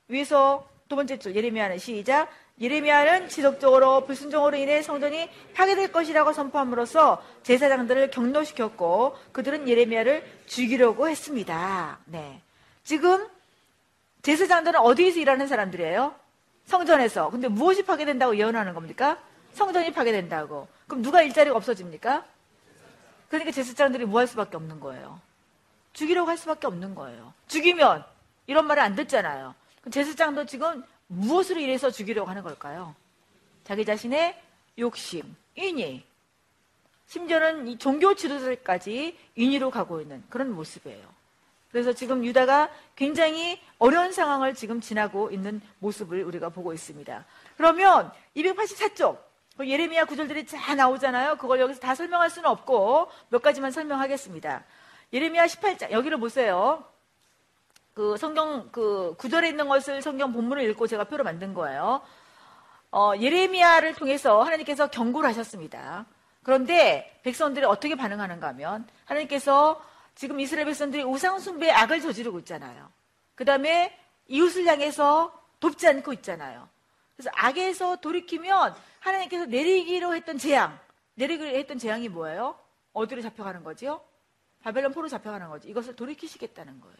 위에서 0.07 0.67
두 0.87 0.95
번째 0.95 1.19
줄 1.19 1.35
예레미야는 1.35 1.77
시작 1.77 2.31
예레미야는 2.59 3.29
지속적으로 3.29 4.05
불순종으로 4.05 4.57
인해 4.57 4.81
성전이 4.81 5.29
파괴될 5.55 5.91
것이라고 5.91 6.33
선포함으로써 6.33 7.23
제사장들을 7.43 8.11
격노시켰고 8.11 9.17
그들은 9.31 9.67
예레미야를 9.67 10.23
죽이려고 10.45 11.09
했습니다. 11.09 11.99
네. 12.05 12.41
지금 12.83 13.27
제사장들은 14.21 14.79
어디에서 14.79 15.19
일하는 15.19 15.47
사람들이에요? 15.47 16.13
성전에서. 16.65 17.31
근데 17.31 17.47
무엇이 17.47 17.83
파괴된다고 17.83 18.37
예언하는 18.37 18.73
겁니까? 18.73 19.17
성전이 19.53 19.91
파괴된다고. 19.93 20.67
그럼 20.87 21.01
누가 21.01 21.21
일자리가 21.23 21.55
없어집니까? 21.55 22.23
그러니까 23.29 23.51
제사장들이 23.51 24.05
뭐 24.05 24.19
할 24.19 24.27
수밖에 24.27 24.57
없는 24.57 24.79
거예요. 24.79 25.19
죽이려고 25.93 26.29
할 26.29 26.37
수밖에 26.37 26.67
없는 26.67 26.95
거예요. 26.95 27.33
죽이면 27.47 28.03
이런 28.45 28.67
말을 28.67 28.83
안 28.83 28.95
듣잖아요. 28.95 29.55
제사장도 29.89 30.45
지금 30.45 30.83
무엇으로 31.11 31.59
인해서 31.59 31.91
죽이려고 31.91 32.29
하는 32.29 32.41
걸까요? 32.41 32.95
자기 33.63 33.85
자신의 33.85 34.41
욕심, 34.77 35.35
인위, 35.55 36.05
심지어는 37.07 37.67
이 37.67 37.77
종교 37.77 38.15
지도자까지 38.15 39.17
인위로 39.35 39.69
가고 39.69 39.99
있는 39.99 40.23
그런 40.29 40.53
모습이에요. 40.53 41.05
그래서 41.71 41.93
지금 41.93 42.23
유다가 42.25 42.69
굉장히 42.95 43.59
어려운 43.79 44.11
상황을 44.11 44.53
지금 44.53 44.79
지나고 44.79 45.31
있는 45.31 45.61
모습을 45.79 46.23
우리가 46.23 46.49
보고 46.49 46.73
있습니다. 46.73 47.25
그러면 47.57 48.11
284쪽 48.35 49.19
그 49.57 49.69
예레미야 49.69 50.05
구절들이 50.05 50.45
다 50.45 50.75
나오잖아요. 50.75 51.35
그걸 51.35 51.59
여기서 51.59 51.79
다 51.81 51.93
설명할 51.93 52.29
수는 52.29 52.49
없고 52.49 53.09
몇 53.29 53.41
가지만 53.41 53.71
설명하겠습니다. 53.71 54.63
예레미야 55.11 55.45
18장 55.45 55.91
여기를 55.91 56.17
보세요. 56.17 56.85
그 57.93 58.17
성경 58.17 58.69
그 58.71 59.15
구절에 59.17 59.49
있는 59.49 59.67
것을 59.67 60.01
성경 60.01 60.31
본문을 60.31 60.63
읽고 60.69 60.87
제가 60.87 61.05
표로 61.05 61.23
만든 61.23 61.53
거예요. 61.53 62.01
어, 62.91 63.13
예레미야를 63.19 63.95
통해서 63.95 64.41
하나님께서 64.41 64.87
경고를 64.87 65.29
하셨습니다. 65.29 66.05
그런데 66.43 67.19
백성들이 67.23 67.65
어떻게 67.65 67.95
반응하는가 67.95 68.47
하면 68.49 68.87
하나님께서 69.05 69.81
지금 70.15 70.39
이스라엘 70.39 70.65
백성들이 70.65 71.03
우상숭배의 71.03 71.71
악을 71.71 72.01
저지르고 72.01 72.39
있잖아요. 72.39 72.89
그 73.35 73.45
다음에 73.45 73.97
이웃을 74.27 74.65
향해서 74.65 75.31
돕지 75.59 75.87
않고 75.87 76.13
있잖아요. 76.13 76.67
그래서 77.15 77.29
악에서 77.33 77.97
돌이키면 77.97 78.75
하나님께서 78.99 79.45
내리기로 79.45 80.15
했던 80.15 80.37
재앙, 80.37 80.77
내리기로 81.15 81.49
했던 81.49 81.77
재앙이 81.77 82.09
뭐예요? 82.09 82.57
어디로 82.93 83.21
잡혀가는 83.21 83.63
거지요? 83.63 84.01
바벨론 84.63 84.91
포로 84.91 85.07
잡혀가는 85.07 85.49
거죠. 85.49 85.69
이것을 85.69 85.95
돌이키시겠다는 85.95 86.81
거예요. 86.81 86.97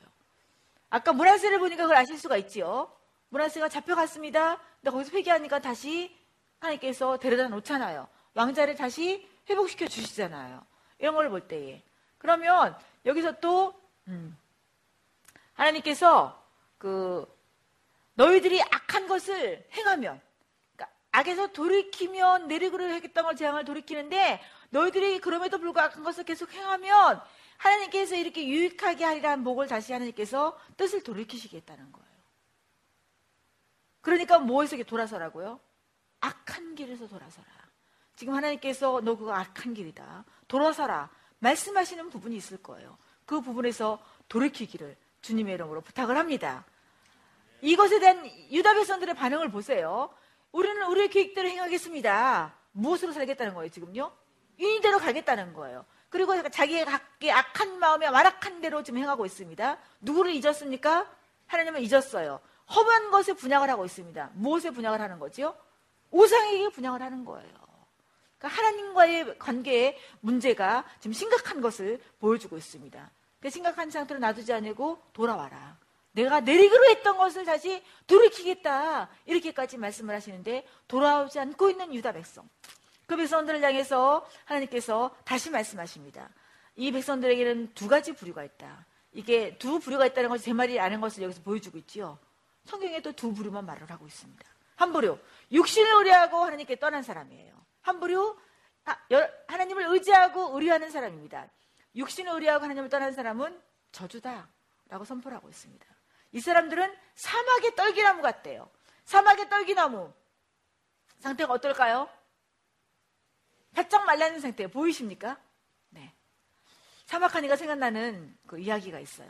아까 0.91 1.13
문하세를 1.13 1.58
보니까 1.60 1.84
그걸 1.84 1.97
아실 1.97 2.17
수가 2.19 2.36
있지요. 2.38 2.91
문하세가 3.30 3.69
잡혀갔습니다. 3.69 4.58
근데 4.82 4.91
거기서 4.91 5.12
회개하니까 5.17 5.60
다시 5.60 6.15
하나님께서 6.60 7.17
데려다 7.17 7.47
놓잖아요. 7.47 8.08
왕자를 8.34 8.75
다시 8.75 9.27
회복시켜 9.49 9.88
주시잖아요. 9.88 10.63
이런 10.99 11.15
걸 11.15 11.30
볼 11.30 11.47
때에. 11.47 11.82
그러면 12.17 12.77
여기서 13.06 13.39
또 13.39 13.73
음, 14.10 14.38
하나님께서 15.54 16.39
그 16.77 17.25
너희들이 18.15 18.62
악한 18.62 19.08
것을 19.08 19.65
행하면 19.71 20.21
그러니까 20.75 20.93
악에서 21.12 21.47
돌이키면 21.47 22.47
내리그를 22.49 22.93
하겠다는 22.95 23.27
걸 23.27 23.36
재앙을 23.38 23.63
돌이키는데 23.63 24.41
너희들이 24.71 25.19
그럼에도 25.19 25.58
불구하고 25.58 25.88
악한 25.89 26.04
것을 26.04 26.25
계속 26.25 26.51
행하면 26.54 27.21
하나님께서 27.62 28.15
이렇게 28.15 28.47
유익하게 28.47 29.06
하리라는 29.06 29.43
목을 29.43 29.67
다시 29.67 29.93
하나님께서 29.93 30.58
뜻을 30.78 31.04
돌이키시겠다는 31.04 31.91
거예요. 31.91 32.08
그러니까 34.02 34.39
무엇에게 34.39 34.84
돌아서라고요? 34.84 35.60
악한 36.21 36.74
길에서 36.74 37.08
돌아서라. 37.08 37.47
지금 38.15 38.34
하나님께서 38.34 39.02
너 39.02 39.15
그거 39.15 39.34
악한 39.34 39.76
길이다. 39.76 40.26
돌아서라. 40.47 41.10
말씀하시는 41.39 42.10
부분이 42.10 42.36
있을 42.36 42.58
거예요. 42.63 42.97
그 43.26 43.41
부분에서 43.41 44.04
돌이키기를 44.28 44.97
주님의 45.21 45.54
이름으로 45.54 45.82
부탁을 45.82 46.17
합니다. 46.17 46.65
이것에 47.62 48.00
대한 48.00 48.26
유다 48.50 48.74
백성들의 48.74 49.13
반응을 49.13 49.52
보세요. 49.52 50.12
우리는 50.52 50.82
우리의 50.88 51.10
계획대로 51.10 51.47
행하겠습니다. 51.47 52.56
무엇으로 52.71 53.12
살겠다는 53.12 53.54
거예요, 53.54 53.69
지금요? 53.69 54.12
인의대로 54.58 54.97
가겠다는 54.97 55.54
거예요. 55.54 55.86
그리고 56.12 56.50
자기의 56.50 56.86
각기 56.86 57.32
악한 57.32 57.80
마음에 57.80 58.06
완악한 58.06 58.62
대로 58.62 58.84
지금 58.84 59.00
행하고 59.00 59.26
있습니다. 59.26 59.78
누구를 60.02 60.34
잊었습니까? 60.34 61.10
하나님을 61.47 61.82
잊었어요. 61.82 62.41
험한 62.76 63.12
것에 63.12 63.34
분양을 63.34 63.69
하고 63.69 63.86
있습니다. 63.86 64.32
무엇에 64.34 64.69
분양을 64.71 65.02
하는 65.02 65.19
거지요? 65.19 65.56
우상에게 66.12 66.69
분양을 66.69 67.02
하는 67.02 67.24
거예요. 67.26 67.50
그러니까 68.38 68.62
하나님과의 68.62 69.39
관계에 69.39 69.97
문제가 70.19 70.84
지금 71.00 71.13
심각한 71.13 71.62
것을 71.62 72.02
보여주고 72.19 72.58
있습니다. 72.58 73.10
그 73.39 73.50
심각한 73.50 73.89
상태로 73.89 74.19
놔두지 74.19 74.52
않고 74.52 75.02
돌아와라. 75.13 75.78
내가 76.12 76.41
내리기로 76.41 76.89
했던 76.89 77.17
것을 77.17 77.45
다시 77.45 77.82
돌이키겠다. 78.06 79.08
이렇게까지 79.28 79.78
말씀을 79.78 80.13
하시는데 80.13 80.67
돌아오지 80.89 81.39
않고 81.39 81.69
있는 81.69 81.93
유다 81.93 82.12
백성. 82.12 82.50
그 83.12 83.17
백성들을 83.17 83.62
향해서 83.62 84.26
하나님께서 84.45 85.13
다시 85.26 85.50
말씀하십니다. 85.50 86.30
이 86.78 86.93
백성들에게는 86.93 87.74
두 87.74 87.89
가지 87.89 88.13
부류가 88.13 88.45
있다. 88.45 88.86
이게 89.12 89.58
두 89.58 89.80
부류가 89.80 90.06
있다는 90.06 90.30
것이 90.30 90.45
제 90.45 90.54
말이 90.54 90.80
아는 90.80 91.02
것을 91.02 91.24
여기서 91.24 91.41
보여주고 91.41 91.78
있지요. 91.80 92.17
성경에 92.63 93.02
또 93.02 93.12
두 93.12 93.34
부류만 93.34 93.65
말을 93.65 93.89
하고 93.91 94.08
있습니다. 94.08 94.45
한 94.78 94.93
부류, 94.93 95.19
육신을 95.52 95.91
의뢰하고 95.95 96.38
하나님께 96.38 96.80
떠난 96.80 97.04
사람이에요. 97.04 97.54
한 97.82 98.00
부류, 98.00 98.38
하나님을 99.47 99.88
의지하고 99.89 100.56
의뢰하는 100.56 100.89
사람입니다. 100.89 101.50
육신을 101.93 102.32
의뢰하고 102.32 102.63
하나님을 102.63 102.88
떠난 102.88 103.12
사람은 103.12 103.62
저주다라고 103.91 105.04
선포를 105.06 105.36
하고 105.36 105.50
있습니다. 105.50 105.86
이 106.32 106.39
사람들은 106.39 106.95
사막의 107.15 107.76
떨기나무 107.76 108.21
같대요. 108.21 108.69
사막의 109.04 109.50
떨기나무 109.50 110.13
상태가 111.19 111.52
어떨까요? 111.52 112.08
바짝 113.73 114.05
말라있는 114.05 114.39
상태 114.39 114.67
보이십니까? 114.67 115.38
네. 115.89 116.13
사막하니까 117.05 117.55
생각나는 117.55 118.38
그 118.47 118.60
이야기가 118.60 118.99
있어요. 118.99 119.29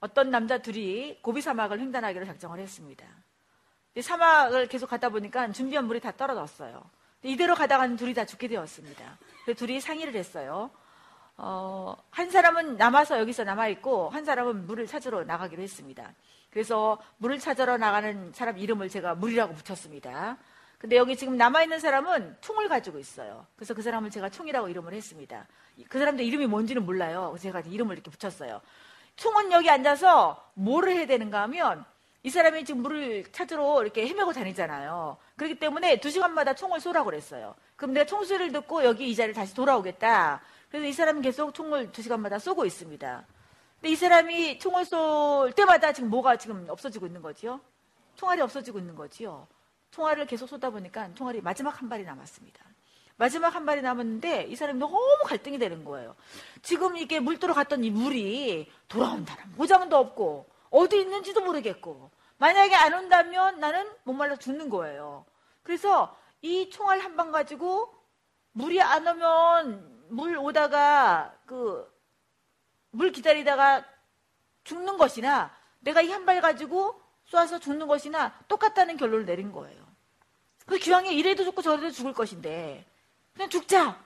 어떤 0.00 0.30
남자 0.30 0.58
둘이 0.58 1.20
고비 1.22 1.40
사막을 1.40 1.78
횡단하기로 1.78 2.24
작정을 2.24 2.58
했습니다. 2.58 3.06
사막을 4.00 4.66
계속 4.68 4.88
가다 4.88 5.10
보니까 5.10 5.50
준비한 5.52 5.86
물이 5.86 6.00
다 6.00 6.12
떨어졌어요. 6.12 6.82
이대로 7.22 7.54
가다가는 7.54 7.96
둘이 7.96 8.14
다 8.14 8.24
죽게 8.24 8.48
되었습니다. 8.48 9.18
그래서 9.44 9.58
둘이 9.58 9.80
상의를 9.80 10.14
했어요. 10.14 10.70
어, 11.36 11.96
한 12.10 12.30
사람은 12.30 12.76
남아서 12.76 13.18
여기서 13.18 13.44
남아있고, 13.44 14.10
한 14.10 14.24
사람은 14.24 14.66
물을 14.66 14.86
찾으러 14.86 15.24
나가기로 15.24 15.62
했습니다. 15.62 16.14
그래서 16.50 17.00
물을 17.18 17.38
찾으러 17.38 17.76
나가는 17.76 18.32
사람 18.32 18.58
이름을 18.58 18.88
제가 18.88 19.14
물이라고 19.14 19.54
붙였습니다. 19.54 20.38
근데 20.80 20.96
여기 20.96 21.14
지금 21.14 21.36
남아있는 21.36 21.78
사람은 21.78 22.38
총을 22.40 22.66
가지고 22.66 22.98
있어요. 22.98 23.46
그래서 23.54 23.74
그 23.74 23.82
사람을 23.82 24.08
제가 24.08 24.30
총이라고 24.30 24.70
이름을 24.70 24.94
했습니다. 24.94 25.46
그 25.90 25.98
사람들 25.98 26.24
이름이 26.24 26.46
뭔지는 26.46 26.86
몰라요. 26.86 27.36
제가 27.38 27.60
이름을 27.60 27.96
이렇게 27.96 28.10
붙였어요. 28.10 28.62
총은 29.16 29.52
여기 29.52 29.68
앉아서 29.68 30.42
뭐를 30.54 30.94
해야 30.94 31.06
되는가 31.06 31.42
하면 31.42 31.84
이 32.22 32.30
사람이 32.30 32.64
지금 32.64 32.80
물을 32.80 33.30
찾으러 33.30 33.82
이렇게 33.82 34.08
헤매고 34.08 34.32
다니잖아요. 34.32 35.18
그렇기 35.36 35.58
때문에 35.58 36.00
두 36.00 36.08
시간마다 36.08 36.54
총을 36.54 36.80
쏘라고 36.80 37.10
그랬어요. 37.10 37.54
그럼 37.76 37.92
내가 37.92 38.06
총소리를 38.06 38.50
듣고 38.52 38.82
여기 38.82 39.10
이 39.10 39.14
자리를 39.14 39.34
다시 39.34 39.54
돌아오겠다. 39.54 40.40
그래서 40.70 40.86
이 40.86 40.94
사람은 40.94 41.20
계속 41.20 41.52
총을 41.52 41.92
두 41.92 42.00
시간마다 42.00 42.38
쏘고 42.38 42.64
있습니다. 42.64 43.26
근데 43.82 43.92
이 43.92 43.96
사람이 43.96 44.58
총을 44.58 44.86
쏠 44.86 45.52
때마다 45.52 45.92
지금 45.92 46.08
뭐가 46.08 46.36
지금 46.36 46.64
없어지고 46.70 47.06
있는 47.06 47.20
거지요? 47.20 47.60
총알이 48.14 48.40
없어지고 48.40 48.78
있는 48.78 48.94
거지요. 48.94 49.46
총알을 49.90 50.26
계속 50.26 50.46
쏘다 50.48 50.70
보니까 50.70 51.12
총알이 51.14 51.40
마지막 51.40 51.80
한 51.80 51.88
발이 51.88 52.04
남았습니다. 52.04 52.64
마지막 53.16 53.54
한 53.54 53.66
발이 53.66 53.82
남았는데 53.82 54.44
이 54.44 54.56
사람이 54.56 54.78
너무 54.78 54.98
갈등이 55.26 55.58
되는 55.58 55.84
거예요. 55.84 56.16
지금 56.62 56.96
이게 56.96 57.20
물도로 57.20 57.52
갔던 57.54 57.84
이 57.84 57.90
물이 57.90 58.70
돌아온다는 58.88 59.52
보장도 59.52 59.96
없고 59.96 60.46
어디 60.70 61.00
있는지도 61.00 61.42
모르겠고 61.42 62.10
만약에 62.38 62.74
안 62.74 62.94
온다면 62.94 63.60
나는 63.60 63.90
목말라 64.04 64.36
죽는 64.36 64.70
거예요. 64.70 65.26
그래서 65.62 66.16
이 66.40 66.70
총알 66.70 67.00
한 67.00 67.16
방 67.16 67.30
가지고 67.32 67.92
물이 68.52 68.80
안 68.80 69.06
오면 69.06 70.06
물 70.10 70.36
오다가 70.38 71.34
그 71.46 71.90
물 72.92 73.12
기다리다가 73.12 73.84
죽는 74.64 74.96
것이나 74.98 75.54
내가 75.80 76.00
이 76.02 76.10
한 76.10 76.24
발 76.26 76.40
가지고 76.40 77.00
쏘아서 77.26 77.58
죽는 77.60 77.86
것이나 77.86 78.34
똑같다는 78.48 78.96
결론을 78.96 79.26
내린 79.26 79.52
거예요. 79.52 79.79
그 80.70 80.78
기왕에 80.78 81.12
이래도 81.12 81.42
죽고 81.42 81.62
저래도 81.62 81.90
죽을 81.90 82.12
것인데 82.12 82.86
그냥 83.34 83.50
죽자 83.50 84.00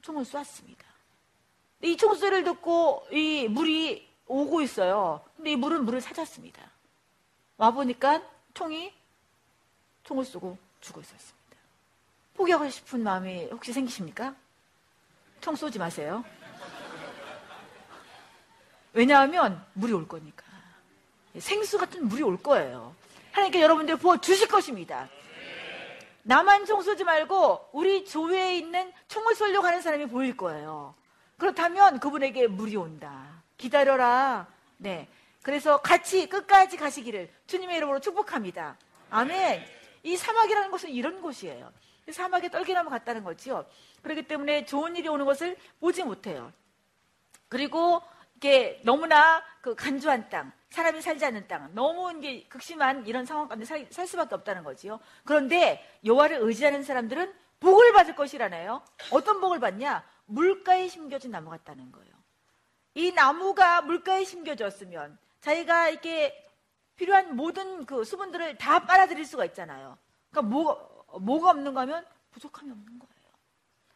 총을 0.00 0.24
쏘았습니다. 0.24 0.84
이 1.82 1.96
총소리를 1.96 2.44
듣고 2.44 3.04
이 3.10 3.48
물이 3.48 4.08
오고 4.28 4.60
있어요. 4.60 5.24
근데 5.36 5.50
이 5.50 5.56
물은 5.56 5.84
물을 5.84 6.00
찾았습니다. 6.00 6.62
와 7.56 7.72
보니까 7.72 8.22
총이 8.54 8.94
총을 10.04 10.24
쏘고 10.24 10.56
죽어 10.80 11.00
있었습니다. 11.00 11.56
포기하고 12.34 12.70
싶은 12.70 13.02
마음이 13.02 13.48
혹시 13.50 13.72
생기십니까? 13.72 14.36
총 15.40 15.56
쏘지 15.56 15.80
마세요. 15.80 16.24
왜냐하면 18.92 19.66
물이 19.72 19.92
올 19.92 20.06
거니까. 20.06 20.44
생수 21.40 21.76
같은 21.76 22.06
물이 22.06 22.22
올 22.22 22.40
거예요. 22.40 22.94
하나님께 23.32 23.60
여러분들 23.60 23.96
부어 23.96 24.20
주실 24.20 24.46
것입니다. 24.46 25.08
나만 26.24 26.64
총 26.64 26.80
쏘지 26.82 27.04
말고 27.04 27.68
우리 27.72 28.04
조회에 28.04 28.56
있는 28.56 28.92
총을 29.08 29.34
쏘려고 29.34 29.66
하는 29.66 29.82
사람이 29.82 30.06
보일 30.06 30.36
거예요. 30.36 30.94
그렇다면 31.36 32.00
그분에게 32.00 32.46
물이 32.46 32.76
온다. 32.76 33.42
기다려라. 33.58 34.46
네. 34.78 35.08
그래서 35.42 35.82
같이 35.82 36.26
끝까지 36.26 36.78
가시기를 36.78 37.30
주님의 37.46 37.76
이름으로 37.76 38.00
축복합니다. 38.00 38.78
아멘. 39.10 39.62
이 40.02 40.16
사막이라는 40.16 40.70
것은 40.70 40.90
이런 40.90 41.20
곳이에요. 41.20 41.70
사막에 42.10 42.50
떨기나무 42.50 42.88
같다는 42.88 43.22
거지요. 43.22 43.66
그렇기 44.02 44.26
때문에 44.26 44.64
좋은 44.64 44.96
일이 44.96 45.08
오는 45.08 45.26
것을 45.26 45.56
보지 45.80 46.04
못해요. 46.04 46.52
그리고 47.48 48.02
이게 48.36 48.80
너무나 48.82 49.42
그 49.60 49.74
간주한 49.74 50.30
땅, 50.30 50.52
사람이 50.74 51.02
살지 51.02 51.24
않는 51.26 51.46
땅, 51.46 51.72
너무 51.72 52.12
이제 52.18 52.44
극심한 52.48 53.06
이런 53.06 53.24
상황 53.24 53.46
가운데 53.46 53.64
살, 53.64 53.86
살 53.90 54.08
수밖에 54.08 54.34
없다는 54.34 54.64
거지요. 54.64 54.98
그런데 55.24 55.80
여호와를 56.04 56.38
의지하는 56.40 56.82
사람들은 56.82 57.32
복을 57.60 57.92
받을 57.92 58.16
것이라네요. 58.16 58.82
어떤 59.12 59.40
복을 59.40 59.60
받냐? 59.60 60.04
물가에 60.26 60.88
심겨진 60.88 61.30
나무 61.30 61.50
같다는 61.50 61.92
거예요. 61.92 62.12
이 62.94 63.12
나무가 63.12 63.82
물가에 63.82 64.24
심겨졌으면 64.24 65.16
자기가 65.40 65.90
이렇게 65.90 66.44
필요한 66.96 67.36
모든 67.36 67.86
그 67.86 68.02
수분들을 68.02 68.58
다 68.58 68.84
빨아들일 68.84 69.24
수가 69.24 69.44
있잖아요. 69.46 69.96
그러니까 70.30 70.50
뭐, 70.50 71.06
뭐가 71.20 71.50
없는가 71.50 71.82
하면 71.82 72.04
부족함이 72.32 72.72
없는 72.72 72.98
거예요. 72.98 73.13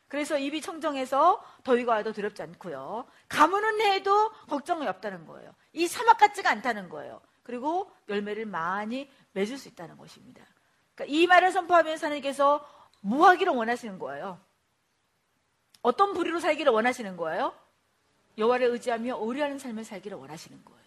그래서 0.08 0.38
입이 0.38 0.62
청정해서 0.62 1.42
더위가 1.64 1.92
와도 1.92 2.12
두렵지 2.12 2.42
않고요. 2.42 3.06
가무는 3.28 3.80
해도 3.82 4.30
걱정이 4.48 4.86
없다는 4.86 5.26
거예요. 5.26 5.54
이 5.74 5.86
사막 5.86 6.16
같지가 6.18 6.50
않다는 6.50 6.88
거예요. 6.88 7.20
그리고 7.42 7.90
열매를 8.08 8.46
많이 8.46 9.10
맺을 9.32 9.58
수 9.58 9.68
있다는 9.68 9.96
것입니다. 9.96 10.44
그러니까 10.94 11.14
이 11.14 11.26
말을 11.26 11.52
선포하면서 11.52 12.06
하나님께서 12.06 12.66
뭐 13.00 13.28
하기를 13.28 13.52
원하시는 13.52 13.98
거예요? 13.98 14.40
어떤 15.82 16.12
부류로 16.14 16.40
살기를 16.40 16.72
원하시는 16.72 17.16
거예요? 17.16 17.54
여호와를 18.36 18.68
의지하며 18.68 19.18
의리하는 19.20 19.58
삶을 19.58 19.84
살기를 19.84 20.16
원하시는 20.16 20.64
거예요. 20.64 20.78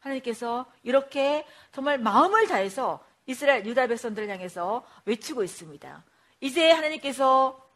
하나님께서 0.00 0.66
이렇게 0.82 1.46
정말 1.72 1.98
마음을 1.98 2.46
다해서 2.46 3.04
이스라엘 3.26 3.66
유다 3.66 3.86
백성들을 3.88 4.28
향해서 4.28 4.84
외치고 5.04 5.42
있습니다. 5.42 6.04
이제 6.40 6.70
하나님께서 6.70 7.67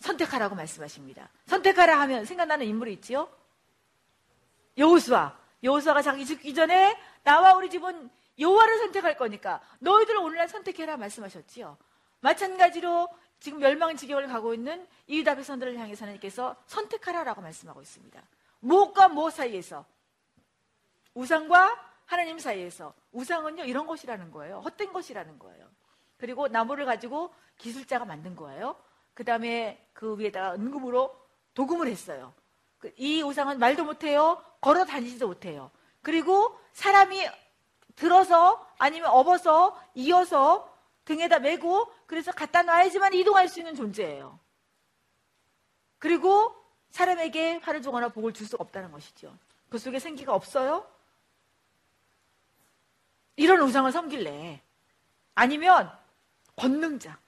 선택하라고 0.00 0.54
말씀하십니다. 0.54 1.28
선택하라 1.46 2.00
하면 2.00 2.24
생각나는 2.24 2.66
인물이 2.66 2.92
있지요? 2.94 3.28
여호수아. 4.76 5.38
여호수아가 5.62 6.02
자기 6.02 6.24
죽기 6.24 6.54
전에 6.54 6.98
나와 7.22 7.54
우리 7.54 7.68
집은 7.68 8.10
여호와를 8.38 8.78
선택할 8.78 9.16
거니까 9.16 9.60
너희들 9.80 10.16
오늘날 10.16 10.48
선택해라 10.48 10.96
말씀하셨지요. 10.96 11.76
마찬가지로 12.20 13.08
지금 13.40 13.58
멸망 13.58 13.96
지경을 13.96 14.26
가고 14.26 14.54
있는 14.54 14.86
이 15.06 15.18
유다 15.18 15.34
백성들을 15.34 15.78
향해서 15.78 16.04
하나님께서 16.04 16.56
선택하라라고 16.66 17.42
말씀하고 17.42 17.82
있습니다. 17.82 18.22
무엇과 18.60 19.08
무엇 19.08 19.34
사이에서 19.34 19.84
우상과 21.14 21.90
하나님 22.06 22.38
사이에서 22.38 22.94
우상은요 23.12 23.64
이런 23.64 23.86
것이라는 23.86 24.30
거예요. 24.30 24.60
헛된 24.60 24.92
것이라는 24.92 25.38
거예요. 25.38 25.68
그리고 26.18 26.48
나무를 26.48 26.84
가지고 26.86 27.32
기술자가 27.58 28.04
만든 28.04 28.36
거예요. 28.36 28.76
그 29.14 29.24
다음에 29.24 29.86
그 29.92 30.18
위에다가 30.18 30.54
은금으로 30.54 31.14
도금을 31.54 31.88
했어요. 31.88 32.32
그이 32.78 33.22
우상은 33.22 33.58
말도 33.58 33.84
못해요. 33.84 34.42
걸어 34.60 34.84
다니지도 34.84 35.26
못해요. 35.26 35.70
그리고 36.02 36.58
사람이 36.72 37.28
들어서 37.96 38.66
아니면 38.78 39.10
업어서 39.10 39.78
이어서 39.94 40.74
등에다 41.04 41.40
메고 41.40 41.92
그래서 42.06 42.32
갖다 42.32 42.62
놔야지만 42.62 43.12
이동할 43.14 43.48
수 43.48 43.60
있는 43.60 43.74
존재예요. 43.74 44.38
그리고 45.98 46.54
사람에게 46.90 47.56
화를 47.56 47.82
주거나 47.82 48.08
복을 48.08 48.32
줄 48.32 48.46
수가 48.46 48.62
없다는 48.62 48.90
것이죠. 48.90 49.36
그 49.68 49.78
속에 49.78 49.98
생기가 49.98 50.34
없어요? 50.34 50.86
이런 53.36 53.60
우상을 53.60 53.90
섬길래. 53.92 54.62
아니면 55.34 55.90
권능자. 56.56 57.18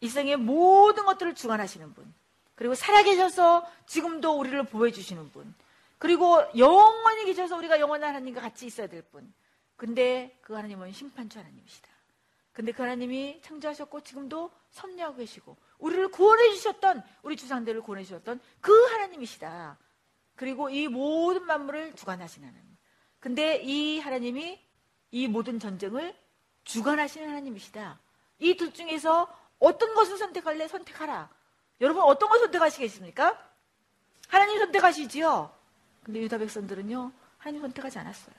이생의 0.00 0.36
모든 0.36 1.04
것들을 1.04 1.34
주관하시는 1.34 1.94
분. 1.94 2.12
그리고 2.54 2.74
살아계셔서 2.74 3.66
지금도 3.86 4.38
우리를 4.38 4.62
보호해주시는 4.64 5.30
분. 5.30 5.54
그리고 5.98 6.42
영원히 6.56 7.24
계셔서 7.24 7.56
우리가 7.56 7.80
영원한 7.80 8.10
하나님과 8.10 8.40
같이 8.40 8.66
있어야 8.66 8.86
될 8.86 9.02
분. 9.02 9.32
근데 9.76 10.38
그 10.42 10.54
하나님은 10.54 10.92
심판주 10.92 11.38
하나님이시다. 11.38 11.88
근데 12.52 12.72
그 12.72 12.82
하나님이 12.82 13.40
창조하셨고 13.42 14.02
지금도 14.02 14.50
섭리하고 14.70 15.16
계시고 15.16 15.56
우리를 15.78 16.08
구원해 16.08 16.50
주셨던 16.50 17.02
우리 17.22 17.36
주상들을 17.36 17.80
구원해 17.82 18.04
주셨던 18.04 18.40
그 18.60 18.72
하나님이시다. 18.86 19.78
그리고 20.36 20.68
이 20.68 20.88
모든 20.88 21.44
만물을 21.44 21.94
주관하시는 21.94 22.46
하나님. 22.46 22.76
근데 23.20 23.56
이 23.62 23.98
하나님이 24.00 24.60
이 25.12 25.28
모든 25.28 25.58
전쟁을 25.58 26.14
주관하시는 26.64 27.28
하나님이시다. 27.28 28.00
이 28.40 28.54
둘 28.56 28.72
중에서 28.72 29.28
어떤 29.60 29.94
것을 29.94 30.18
선택할래? 30.18 30.66
선택하라. 30.66 31.28
여러분 31.80 32.02
어떤 32.02 32.28
걸 32.28 32.40
선택하시겠습니까? 32.40 33.38
하나님 34.28 34.58
선택하시지요. 34.58 35.54
근데 36.02 36.20
유다 36.20 36.38
백성들은요. 36.38 37.12
하나님 37.38 37.60
선택하지 37.62 37.98
않았어요. 37.98 38.34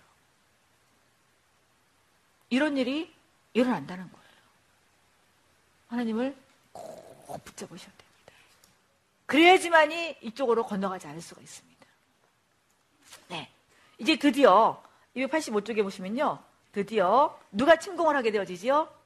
이런 2.50 2.78
일이 2.78 3.14
일어난다는 3.54 4.12
거예요. 4.12 4.22
하나님을 5.88 6.36
꼭 6.74 7.44
붙잡으셔야 7.46 7.92
됩니다. 7.92 8.34
그래야지만이 9.26 10.18
이쪽으로 10.22 10.66
건너가지 10.66 11.08
않을 11.08 11.22
수가 11.22 11.42
있습니다. 11.42 11.86
네. 13.30 13.50
이제 13.98 14.18
드디어 14.18 14.84
285쪽에 15.16 15.84
보시면요. 15.84 16.44
드디어 16.72 17.40
누가 17.52 17.78
침공을 17.78 18.16
하게 18.16 18.32
되어지지요? 18.32 19.01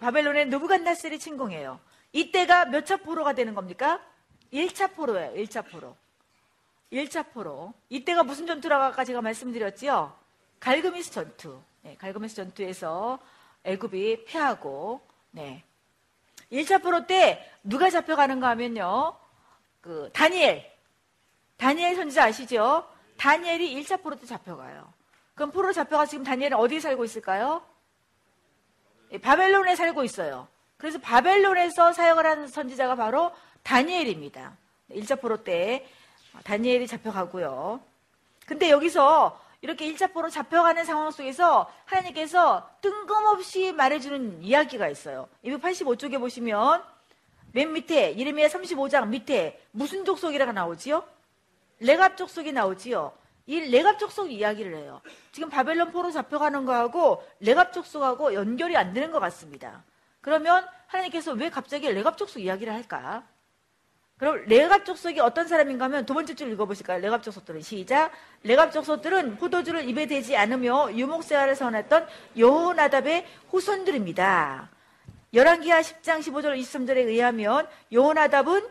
바벨론의 0.00 0.48
느부갓나셀이 0.48 1.18
침공해요. 1.18 1.80
이때가 2.12 2.66
몇 2.66 2.84
차 2.84 2.96
포로가 2.96 3.34
되는 3.34 3.54
겁니까? 3.54 4.00
1차 4.52 4.94
포로예요. 4.94 5.32
1차 5.34 5.68
포로. 5.70 5.96
1차 6.92 7.30
포로. 7.32 7.72
이때가 7.88 8.24
무슨 8.24 8.46
전투라고 8.46 8.82
아까 8.84 9.04
제가 9.04 9.20
말씀드렸지요? 9.22 10.12
갈그미스 10.58 11.12
전투. 11.12 11.60
네, 11.82 11.96
갈그미스 11.96 12.34
전투에서 12.36 13.18
애굽이 13.64 14.24
패하고 14.24 15.00
네. 15.30 15.62
1차 16.50 16.82
포로 16.82 17.06
때 17.06 17.48
누가 17.62 17.90
잡혀가는가 17.90 18.48
하면요. 18.50 19.16
그 19.80 20.10
다니엘. 20.12 20.68
다니엘 21.56 21.94
선지자 21.94 22.24
아시죠? 22.24 22.88
다니엘이 23.18 23.82
1차 23.82 24.02
포로 24.02 24.16
때 24.16 24.26
잡혀가요. 24.26 24.92
그럼 25.34 25.52
포로 25.52 25.72
잡혀가 25.72 26.06
지금 26.06 26.24
다니엘은 26.24 26.56
어디에 26.56 26.80
살고 26.80 27.04
있을까요? 27.04 27.62
예, 29.12 29.18
바벨론에 29.18 29.76
살고 29.76 30.04
있어요. 30.04 30.48
그래서 30.76 30.98
바벨론에서 30.98 31.92
사역을 31.92 32.24
하는 32.26 32.48
선지자가 32.48 32.94
바로 32.94 33.32
다니엘입니다. 33.62 34.56
1차 34.92 35.20
포로 35.20 35.44
때 35.44 35.86
다니엘이 36.44 36.86
잡혀가고요. 36.86 37.80
근데 38.46 38.70
여기서 38.70 39.38
이렇게 39.60 39.92
1차 39.92 40.12
포로 40.12 40.30
잡혀가는 40.30 40.84
상황 40.84 41.10
속에서 41.10 41.70
하나님께서 41.84 42.70
뜬금없이 42.80 43.72
말해주는 43.72 44.42
이야기가 44.42 44.88
있어요. 44.88 45.28
285쪽에 45.44 46.18
보시면 46.18 46.82
맨 47.52 47.72
밑에 47.72 48.16
예레미야 48.16 48.48
35장 48.48 49.08
밑에 49.08 49.60
무슨 49.72 50.04
족속이라고 50.04 50.52
나오지요? 50.52 51.04
레갑 51.80 52.16
족속이 52.16 52.52
나오지요. 52.52 53.12
이 53.46 53.60
레갑 53.60 53.98
족속 53.98 54.30
이야기를 54.30 54.76
해요. 54.76 55.00
지금 55.32 55.48
바벨론 55.48 55.90
포로 55.90 56.10
잡혀가는 56.10 56.64
거하고 56.64 57.24
레갑 57.40 57.72
족속하고 57.72 58.34
연결이 58.34 58.76
안 58.76 58.92
되는 58.92 59.10
것 59.10 59.20
같습니다. 59.20 59.84
그러면 60.20 60.66
하나님께서 60.86 61.32
왜 61.32 61.50
갑자기 61.50 61.90
레갑 61.90 62.18
족속 62.18 62.42
이야기를 62.42 62.72
할까? 62.72 63.24
그럼 64.18 64.44
레갑 64.46 64.84
족속이 64.84 65.18
어떤 65.20 65.48
사람인가 65.48 65.86
하면 65.86 66.04
두 66.04 66.12
번째 66.12 66.34
줄 66.34 66.52
읽어보실까요? 66.52 67.00
레갑 67.00 67.22
족속들은 67.22 67.62
시작. 67.62 68.12
레갑 68.42 68.70
족속들은 68.70 69.38
포도주를 69.38 69.88
입에 69.88 70.06
대지 70.06 70.36
않으며 70.36 70.92
유목생활을 70.92 71.56
선택했던 71.56 72.06
여호나답의 72.36 73.26
후손들입니다. 73.48 74.68
열왕기하 75.32 75.80
10장 75.80 76.18
15절 76.20 76.60
23절에 76.60 77.06
의하면 77.06 77.66
여호나답은 77.92 78.68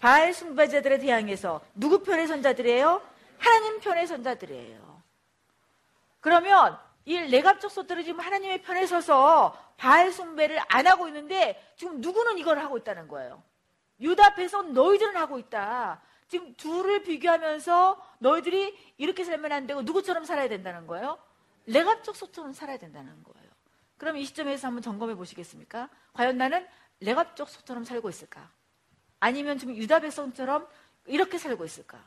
바알 0.00 0.32
숭배자들에 0.32 0.98
대항해서 0.98 1.60
누구 1.74 2.02
편의 2.02 2.26
선자들이에요? 2.26 3.02
하나님 3.42 3.80
편의 3.80 4.06
선자들이에요. 4.06 5.02
그러면 6.20 6.78
이 7.04 7.18
레갑 7.18 7.60
족속들은 7.60 8.04
지금 8.04 8.20
하나님의 8.20 8.62
편에 8.62 8.86
서서 8.86 9.56
바알 9.76 10.12
숭배를 10.12 10.60
안 10.68 10.86
하고 10.86 11.08
있는데 11.08 11.60
지금 11.76 12.00
누구는 12.00 12.38
이걸 12.38 12.60
하고 12.60 12.78
있다는 12.78 13.08
거예요. 13.08 13.42
유다 14.00 14.26
앞에서 14.26 14.62
너희들은 14.62 15.16
하고 15.16 15.38
있다. 15.38 16.00
지금 16.28 16.54
둘을 16.54 17.02
비교하면서 17.02 18.00
너희들이 18.20 18.94
이렇게 18.98 19.24
살면 19.24 19.50
안 19.52 19.66
되고 19.66 19.82
누구처럼 19.82 20.24
살아야 20.24 20.48
된다는 20.48 20.86
거예요? 20.86 21.18
레갑 21.66 22.04
족속처럼 22.04 22.52
살아야 22.52 22.78
된다는 22.78 23.22
거예요. 23.24 23.50
그럼 23.98 24.16
이 24.16 24.24
시점에서 24.24 24.68
한번 24.68 24.82
점검해 24.82 25.14
보시겠습니까? 25.16 25.88
과연 26.12 26.38
나는 26.38 26.66
레갑 27.00 27.36
족속처럼 27.36 27.84
살고 27.84 28.08
있을까? 28.08 28.48
아니면 29.20 29.58
지금 29.58 29.76
유다 29.76 30.00
백성처럼 30.00 30.68
이렇게 31.06 31.38
살고 31.38 31.64
있을까? 31.64 32.02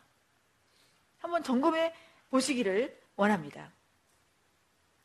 한번 1.26 1.44
점검해 1.44 1.94
보시기를 2.30 2.96
원합니다. 3.16 3.72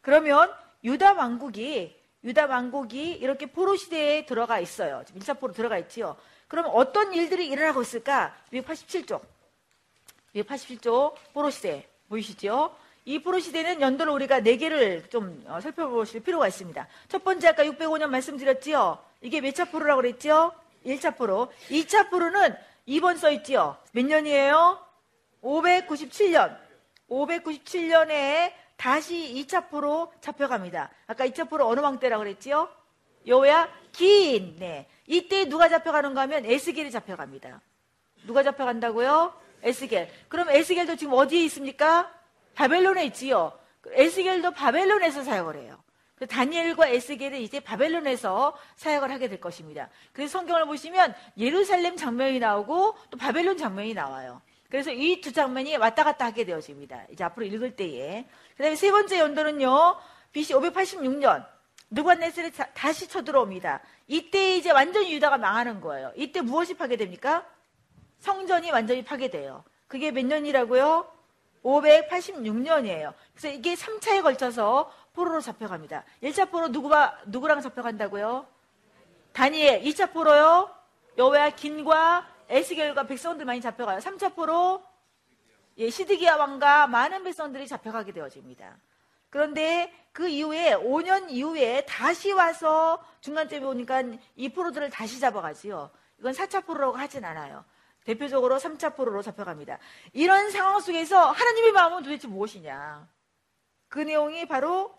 그러면 0.02 0.52
유다 0.84 1.14
왕국이 1.14 1.98
유다 2.22 2.46
왕국이 2.46 3.12
이렇게 3.12 3.46
포로 3.46 3.76
시대에 3.76 4.26
들어가 4.26 4.60
있어요. 4.60 5.02
지금 5.06 5.20
1차 5.22 5.40
포로 5.40 5.54
들어가 5.54 5.78
있지요. 5.78 6.16
그럼 6.48 6.66
어떤 6.74 7.14
일들이 7.14 7.46
일어나고 7.48 7.80
있을까? 7.80 8.36
287쪽. 8.52 9.22
287쪽 10.34 11.14
포로 11.32 11.48
시대 11.50 11.88
보이시죠? 12.10 12.76
이 13.06 13.22
포로 13.22 13.38
시대는 13.40 13.80
연도로 13.80 14.12
우리가 14.14 14.40
네 14.40 14.58
개를 14.58 15.08
좀 15.08 15.42
어, 15.46 15.60
살펴보실 15.60 16.22
필요가 16.22 16.46
있습니다. 16.48 16.86
첫 17.08 17.24
번째 17.24 17.48
아까 17.48 17.64
605년 17.64 18.08
말씀드렸지요. 18.10 18.98
이게 19.22 19.40
몇 19.40 19.52
차 19.54 19.64
포로라고 19.64 20.02
그랬지요? 20.02 20.52
1차 20.84 21.16
포로. 21.16 21.50
2차 21.70 22.10
포로는 22.10 22.54
2번 22.86 23.16
써 23.16 23.30
있지요. 23.30 23.78
몇 23.92 24.04
년이에요? 24.04 24.89
597년. 25.42 26.56
597년에 27.08 28.52
다시 28.76 29.34
2차 29.34 29.68
포로 29.68 30.12
잡혀갑니다. 30.20 30.90
아까 31.06 31.26
2차 31.26 31.48
포로 31.48 31.68
어느 31.68 31.80
왕 31.80 31.98
때라고 31.98 32.22
그랬지요? 32.22 32.68
여호야 33.26 33.68
긴. 33.92 34.56
네. 34.58 34.88
이때 35.06 35.48
누가 35.48 35.68
잡혀가는가 35.68 36.22
하면 36.22 36.46
에스겔이 36.46 36.90
잡혀갑니다. 36.90 37.60
누가 38.26 38.42
잡혀간다고요? 38.42 39.34
에스겔. 39.62 40.08
그럼 40.28 40.48
에스겔도 40.50 40.96
지금 40.96 41.12
어디에 41.14 41.44
있습니까? 41.44 42.10
바벨론에 42.54 43.04
있지요. 43.06 43.52
에스겔도 43.92 44.52
바벨론에서 44.52 45.22
사역을 45.24 45.56
해요. 45.56 45.82
다니엘과 46.28 46.88
에스겔은 46.88 47.40
이제 47.40 47.60
바벨론에서 47.60 48.56
사역을 48.76 49.10
하게 49.10 49.28
될 49.28 49.40
것입니다. 49.40 49.88
그래서 50.12 50.38
성경을 50.38 50.66
보시면 50.66 51.14
예루살렘 51.38 51.96
장면이 51.96 52.38
나오고 52.38 52.96
또 53.10 53.18
바벨론 53.18 53.56
장면이 53.56 53.94
나와요. 53.94 54.42
그래서 54.70 54.92
이 54.92 55.20
두 55.20 55.32
장면이 55.32 55.76
왔다 55.76 56.04
갔다 56.04 56.26
하게 56.26 56.44
되어집니다. 56.44 57.06
이제 57.10 57.24
앞으로 57.24 57.44
읽을 57.46 57.76
때에. 57.76 58.24
그 58.56 58.62
다음에 58.62 58.76
세 58.76 58.90
번째 58.90 59.18
연도는요, 59.18 59.96
BC 60.32 60.54
586년, 60.54 61.44
누관네스를 61.90 62.52
다시 62.72 63.08
쳐들어옵니다. 63.08 63.80
이때 64.06 64.56
이제 64.56 64.70
완전히 64.70 65.12
유다가 65.12 65.38
망하는 65.38 65.80
거예요. 65.80 66.12
이때 66.16 66.40
무엇이 66.40 66.74
파괴됩니까? 66.74 67.44
성전이 68.20 68.70
완전히 68.70 69.04
파괴돼요. 69.04 69.64
그게 69.88 70.12
몇 70.12 70.24
년이라고요? 70.24 71.10
586년이에요. 71.64 73.12
그래서 73.34 73.48
이게 73.48 73.74
3차에 73.74 74.22
걸쳐서 74.22 74.92
포로로 75.14 75.40
잡혀갑니다. 75.40 76.04
1차 76.22 76.50
포로 76.50 76.68
누구와, 76.68 77.18
누구랑 77.26 77.60
잡혀간다고요? 77.60 78.46
다니엘. 79.32 79.82
2차 79.82 80.12
포로요? 80.12 80.70
여호와 81.18 81.50
긴과 81.50 82.26
에스겔과 82.50 83.04
백성들 83.04 83.46
많이 83.46 83.60
잡혀가요. 83.60 83.98
3차 83.98 84.34
포로 84.34 84.82
예, 85.78 85.88
시드기야 85.88 86.36
왕과 86.36 86.88
많은 86.88 87.22
백성들이 87.22 87.66
잡혀가게 87.66 88.12
되어집니다. 88.12 88.76
그런데 89.30 89.92
그 90.12 90.28
이후에 90.28 90.74
5년 90.74 91.30
이후에 91.30 91.86
다시 91.86 92.32
와서 92.32 93.02
중간쯤에 93.20 93.64
오니까 93.64 94.02
이 94.34 94.48
포로들을 94.48 94.90
다시 94.90 95.20
잡아가지요. 95.20 95.90
이건 96.18 96.32
4차 96.32 96.66
포로라고 96.66 96.96
하진 96.96 97.24
않아요. 97.24 97.64
대표적으로 98.04 98.56
3차 98.58 98.96
포로로 98.96 99.22
잡혀갑니다. 99.22 99.78
이런 100.12 100.50
상황 100.50 100.80
속에서 100.80 101.30
하나님의 101.30 101.72
마음은 101.72 102.02
도대체 102.02 102.26
무엇이냐? 102.26 103.08
그 103.88 104.00
내용이 104.00 104.46
바로 104.46 104.98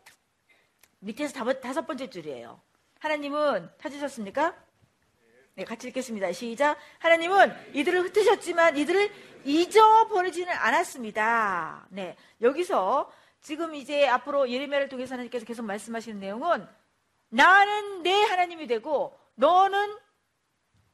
밑에서 1.00 1.54
다섯 1.60 1.86
번째 1.86 2.10
줄이에요. 2.10 2.62
하나님은 3.00 3.70
찾으셨습니까? 3.80 4.56
네, 5.56 5.66
같이 5.66 5.88
읽겠습니다. 5.90 6.32
시작. 6.32 6.78
하나님은 7.00 7.54
이들을 7.74 8.04
흩으셨지만 8.06 8.78
이들을 8.78 9.12
잊어버리지는 9.44 10.54
않았습니다. 10.54 11.88
네, 11.90 12.16
여기서 12.42 13.12
지금 13.42 13.76
이제 13.76 14.08
앞으로 14.08 14.50
예레미야를 14.50 14.88
통해서 14.88 15.16
하나님께서 15.16 15.46
계속 15.46 15.66
말씀하시는 15.66 16.20
내용은 16.20 16.68
나는 17.30 18.04
내 18.04 18.24
하나님이 18.24 18.68
되고 18.68 19.18
너는 19.36 19.98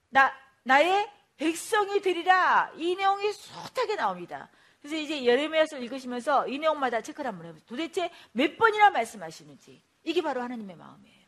나 0.09 0.33
나의 0.63 1.07
백성이 1.37 2.01
되리라. 2.01 2.71
이 2.77 2.95
내용이 2.95 3.31
숱하게 3.31 3.95
나옵니다. 3.95 4.49
그래서 4.81 4.95
이제 4.95 5.23
예레미야서 5.23 5.77
읽으시면서 5.77 6.47
이 6.47 6.57
내용마다 6.57 7.01
체크를 7.01 7.29
한번 7.29 7.47
해보세요. 7.47 7.65
도대체 7.67 8.09
몇 8.31 8.57
번이나 8.57 8.89
말씀하시는지. 8.89 9.83
이게 10.03 10.21
바로 10.21 10.41
하나님의 10.41 10.75
마음이에요. 10.75 11.27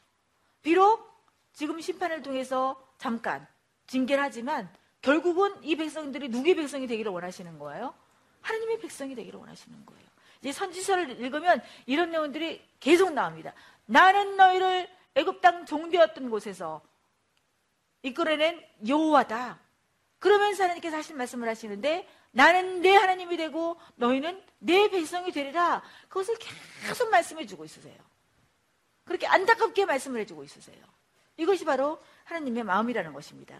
비록 0.62 1.08
지금 1.54 1.80
심판을 1.80 2.22
통해서 2.22 2.89
잠깐 3.00 3.48
징계를 3.88 4.22
하지만 4.22 4.72
결국은 5.02 5.56
이 5.64 5.76
백성들이 5.76 6.30
누구의 6.30 6.56
백성이 6.56 6.86
되기를 6.86 7.12
원하시는 7.12 7.58
거예요? 7.58 7.96
하나님의 8.42 8.80
백성이 8.80 9.16
되기를 9.16 9.40
원하시는 9.40 9.86
거예요. 9.86 10.08
이제 10.42 10.52
선지서를 10.52 11.20
읽으면 11.20 11.62
이런 11.86 12.12
내용들이 12.12 12.64
계속 12.80 13.12
나옵니다. 13.14 13.54
나는 13.86 14.36
너희를 14.36 14.90
애굽 15.16 15.42
땅 15.42 15.66
종되었던 15.66 16.30
곳에서 16.30 16.82
이끌어낸 18.04 18.64
여호와다. 18.88 19.60
그러면서 20.20 20.64
하나님께서 20.64 20.98
하신 20.98 21.18
말씀을 21.18 21.48
하시는데 21.50 22.08
나는 22.32 22.82
내 22.82 22.96
하나님이 22.96 23.38
되고 23.38 23.80
너희는 23.96 24.44
내 24.60 24.90
백성이 24.90 25.32
되리라. 25.32 25.82
그것을 26.10 26.36
계속 26.38 27.10
말씀해 27.10 27.46
주고 27.46 27.66
있으세요. 27.66 27.98
그렇게 29.06 29.26
안타깝게 29.26 29.86
말씀을 29.86 30.22
해주고 30.22 30.44
있으세요. 30.44 30.99
이것이 31.40 31.64
바로 31.64 31.98
하나님의 32.26 32.64
마음이라는 32.64 33.14
것입니다. 33.14 33.56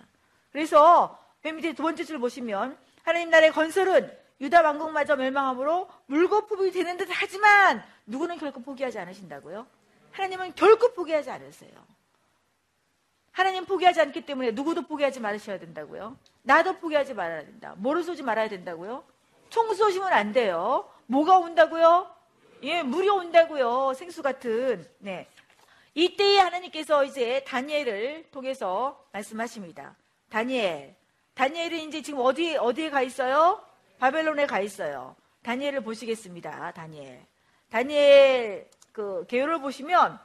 그래서 0.52 1.18
맨 1.42 1.56
밑에 1.56 1.74
두 1.74 1.82
번째 1.84 2.04
줄 2.04 2.20
보시면 2.20 2.78
하나님 3.04 3.30
나라의 3.30 3.52
건설은 3.54 4.16
유다 4.42 4.62
왕국마저 4.62 5.16
멸망함으로 5.16 5.90
물거품이 6.08 6.72
되는 6.72 6.98
듯 6.98 7.08
하지만 7.10 7.84
누구는 8.06 8.38
결코 8.38 8.62
포기하지 8.62 9.00
않으신다고요? 9.00 9.66
하나님은 10.12 10.56
결코 10.56 10.94
포기하지 10.94 11.30
않으세요. 11.30 11.72
하나님 13.32 13.66
포기하지 13.66 14.02
않기 14.02 14.26
때문에 14.26 14.52
누구도 14.52 14.82
포기하지 14.82 15.22
말으셔야 15.22 15.60
된다고요. 15.60 16.18
나도 16.42 16.80
포기하지 16.80 17.14
말아야 17.14 17.46
된다. 17.46 17.76
뭐를 17.78 18.04
쏘지 18.04 18.24
말아야 18.24 18.50
된다고요? 18.50 19.04
총 19.50 19.74
쏘시면 19.74 20.12
안 20.12 20.34
돼요. 20.34 20.90
뭐가 21.06 21.38
온다고요? 21.38 22.10
예, 22.64 22.84
물이 22.84 23.08
온다고요. 23.08 23.94
생수 23.94 24.22
같은. 24.22 24.86
네. 25.00 25.28
이때에 26.00 26.40
하나님께서 26.40 27.04
이제 27.04 27.44
다니엘을 27.44 28.32
통해서 28.32 29.06
말씀하십니다. 29.12 29.98
다니엘. 30.30 30.96
다니엘은 31.34 31.90
이제 31.90 32.02
지금 32.02 32.22
어디, 32.22 32.56
어디에 32.56 32.90
가 32.90 33.02
있어요? 33.02 33.62
바벨론에 34.00 34.46
가 34.46 34.62
있어요. 34.62 35.18
다니엘을 35.44 35.82
보시겠습니다. 35.82 36.72
다니엘. 36.72 37.26
다니엘 37.70 38.70
그 38.94 39.26
개요를 39.28 39.60
보시면 39.60 40.18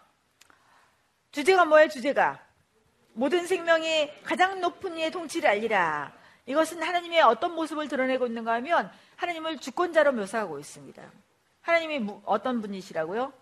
주제가 1.32 1.64
뭐예요? 1.64 1.88
주제가 1.88 2.40
모든 3.14 3.44
생명이 3.44 4.22
가장 4.22 4.60
높은 4.60 4.96
이의 4.96 5.10
통치를 5.10 5.50
알리라. 5.50 6.12
이것은 6.46 6.84
하나님의 6.84 7.22
어떤 7.22 7.52
모습을 7.52 7.88
드러내고 7.88 8.28
있는가 8.28 8.52
하면 8.54 8.92
하나님을 9.16 9.58
주권자로 9.58 10.12
묘사하고 10.12 10.60
있습니다. 10.60 11.02
하나님이 11.62 12.12
어떤 12.26 12.60
분이시라고요? 12.60 13.32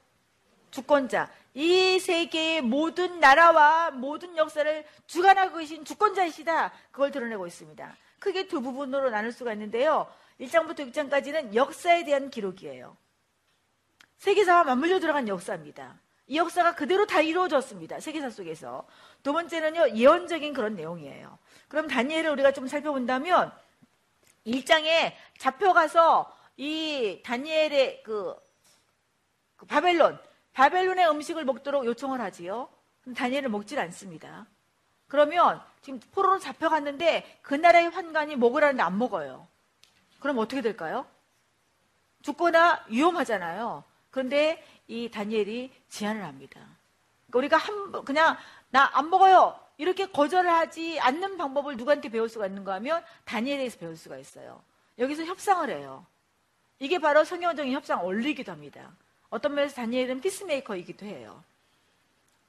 주권자. 0.73 1.31
이 1.55 2.01
세계의 2.01 2.63
모든 2.63 3.21
나라와 3.21 3.91
모든 3.91 4.37
역사를 4.37 4.85
주관하고 5.07 5.59
계신 5.59 5.85
주권자이시다. 5.85 6.73
그걸 6.91 7.13
드러내고 7.13 7.47
있습니다. 7.47 7.97
크게 8.19 8.49
두 8.49 8.61
부분으로 8.61 9.11
나눌 9.11 9.31
수가 9.31 9.53
있는데요. 9.53 10.13
1장부터 10.41 10.91
6장까지는 10.93 11.55
역사에 11.55 12.05
대한 12.05 12.31
기록이에요. 12.31 12.97
세계사와 14.19 14.65
맞물려 14.65 14.99
들어간 14.99 15.29
역사입니다. 15.29 16.01
이 16.29 16.37
역사가 16.37 16.75
그대로 16.75 17.07
다 17.07 17.21
이루어졌습니다. 17.21 18.01
세계사 18.01 18.31
속에서. 18.31 18.87
두 19.23 19.33
번째는요, 19.33 19.91
예언적인 19.97 20.55
그런 20.55 20.75
내용이에요. 20.75 21.39
그럼 21.69 21.89
다니엘을 21.89 22.31
우리가 22.31 22.53
좀 22.53 22.67
살펴본다면, 22.67 23.53
1장에 24.47 25.13
잡혀가서 25.39 26.35
이 26.57 27.21
다니엘의 27.25 28.03
그, 28.05 28.35
그 29.57 29.67
바벨론, 29.67 30.19
바벨론의 30.53 31.09
음식을 31.11 31.45
먹도록 31.45 31.87
요청을 31.87 32.21
하지요. 32.21 32.69
다니엘을 33.17 33.49
먹질 33.49 33.79
않습니다. 33.81 34.47
그러면 35.09 35.61
지금 35.81 36.01
포로로 36.13 36.39
잡혀갔는데 36.39 37.41
그 37.43 37.55
나라의 37.55 37.89
환관이 37.91 38.37
먹으라는데 38.37 38.83
안 38.83 38.99
먹어요. 38.99 39.47
그럼 40.21 40.39
어떻게 40.39 40.63
될까요? 40.63 41.07
죽거나 42.23 42.85
위험하잖아요. 42.89 43.85
그런데 44.11 44.65
이 44.87 45.11
다니엘이 45.11 45.73
제안을 45.89 46.23
합니다. 46.23 46.61
그러니까 47.31 47.39
우리가 47.39 47.57
한, 47.57 48.05
그냥 48.05 48.37
나 48.71 48.91
안 48.95 49.11
먹어요. 49.11 49.59
이렇게 49.79 50.07
거절을 50.07 50.51
하지 50.51 51.01
않는 51.01 51.37
방법을 51.37 51.77
누구한테 51.77 52.09
배울 52.09 52.29
수가 52.29 52.47
있는가 52.47 52.75
하면 52.75 53.05
다니엘에서 53.25 53.79
배울 53.79 53.97
수가 53.97 54.17
있어요. 54.19 54.63
여기서 54.99 55.25
협상을 55.25 55.69
해요. 55.71 56.07
이게 56.79 56.99
바로 56.99 57.25
성경적인 57.25 57.73
협상 57.73 58.05
원리이기도 58.05 58.53
합니다. 58.53 58.93
어떤 59.33 59.55
면에서 59.55 59.77
다니엘은 59.77 60.21
피스메이커이기도 60.21 61.07
해요. 61.07 61.43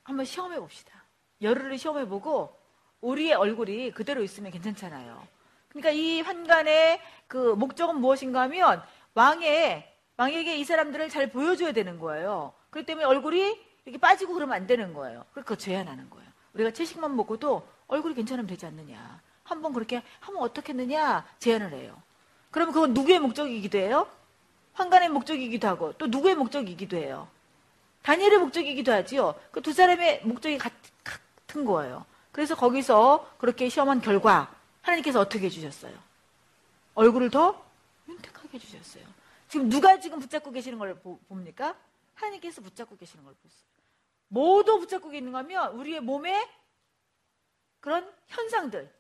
한번 0.03 0.25
시험해 0.25 0.59
봅시다. 0.59 0.91
열흘을 1.41 1.77
시험해 1.77 2.09
보고 2.09 2.53
우리의 2.99 3.35
얼굴이 3.35 3.91
그대로 3.91 4.21
있으면 4.21 4.51
괜찮잖아요. 4.51 5.25
그러니까 5.69 5.91
이 5.91 6.19
환관의 6.19 6.99
그 7.27 7.55
목적은 7.55 8.01
무엇인가 8.01 8.41
하면 8.41 8.83
왕의 9.13 9.91
왕에게 10.17 10.57
이 10.57 10.65
사람들을 10.65 11.07
잘 11.07 11.31
보여줘야 11.31 11.71
되는 11.71 11.99
거예요. 11.99 12.53
그렇기 12.69 12.85
때문에 12.85 13.05
얼굴이 13.05 13.61
이렇게 13.85 13.97
빠지고 13.97 14.33
그러면 14.33 14.57
안 14.57 14.67
되는 14.67 14.93
거예요. 14.93 15.23
그러니까 15.31 15.55
제한하는 15.55 16.09
거예요. 16.09 16.29
우리가 16.53 16.71
채식만 16.71 17.15
먹고도 17.15 17.65
얼굴이 17.87 18.13
괜찮으면 18.13 18.45
되지 18.45 18.65
않느냐. 18.65 19.21
한번 19.45 19.71
그렇게 19.71 20.03
하면 20.19 20.41
어떻겠느냐 20.41 21.25
제안을 21.39 21.71
해요. 21.71 21.95
그러면 22.51 22.73
그건 22.73 22.93
누구의 22.93 23.19
목적이기도 23.19 23.77
해요? 23.77 24.05
환관의 24.73 25.09
목적이기도 25.09 25.67
하고 25.67 25.93
또 25.93 26.07
누구의 26.07 26.35
목적이기도 26.35 26.97
해요. 26.97 27.27
다니엘의 28.03 28.39
목적이기도 28.39 28.91
하지요. 28.91 29.35
그 29.51 29.61
두 29.61 29.71
사람의 29.71 30.21
목적이 30.25 30.57
같, 30.57 30.73
같은 31.03 31.65
거예요. 31.65 32.05
그래서 32.31 32.55
거기서 32.55 33.35
그렇게 33.37 33.69
시험한 33.69 34.01
결과 34.01 34.53
하나님께서 34.81 35.19
어떻게 35.19 35.45
해주셨어요? 35.45 35.93
얼굴을 36.95 37.29
더 37.29 37.63
윤택하게 38.09 38.49
해주셨어요. 38.55 39.03
지금 39.47 39.69
누가 39.69 39.99
지금 39.99 40.19
붙잡고 40.19 40.51
계시는 40.51 40.79
걸 40.79 40.95
보, 40.95 41.19
봅니까? 41.29 41.75
하나님께서 42.15 42.61
붙잡고 42.61 42.97
계시는 42.97 43.23
걸 43.23 43.33
보세요. 43.35 43.63
모두 44.27 44.79
붙잡고 44.79 45.13
있는 45.13 45.31
거면 45.31 45.73
우리의 45.73 45.99
몸에 46.01 46.49
그런 47.79 48.11
현상들, 48.27 48.91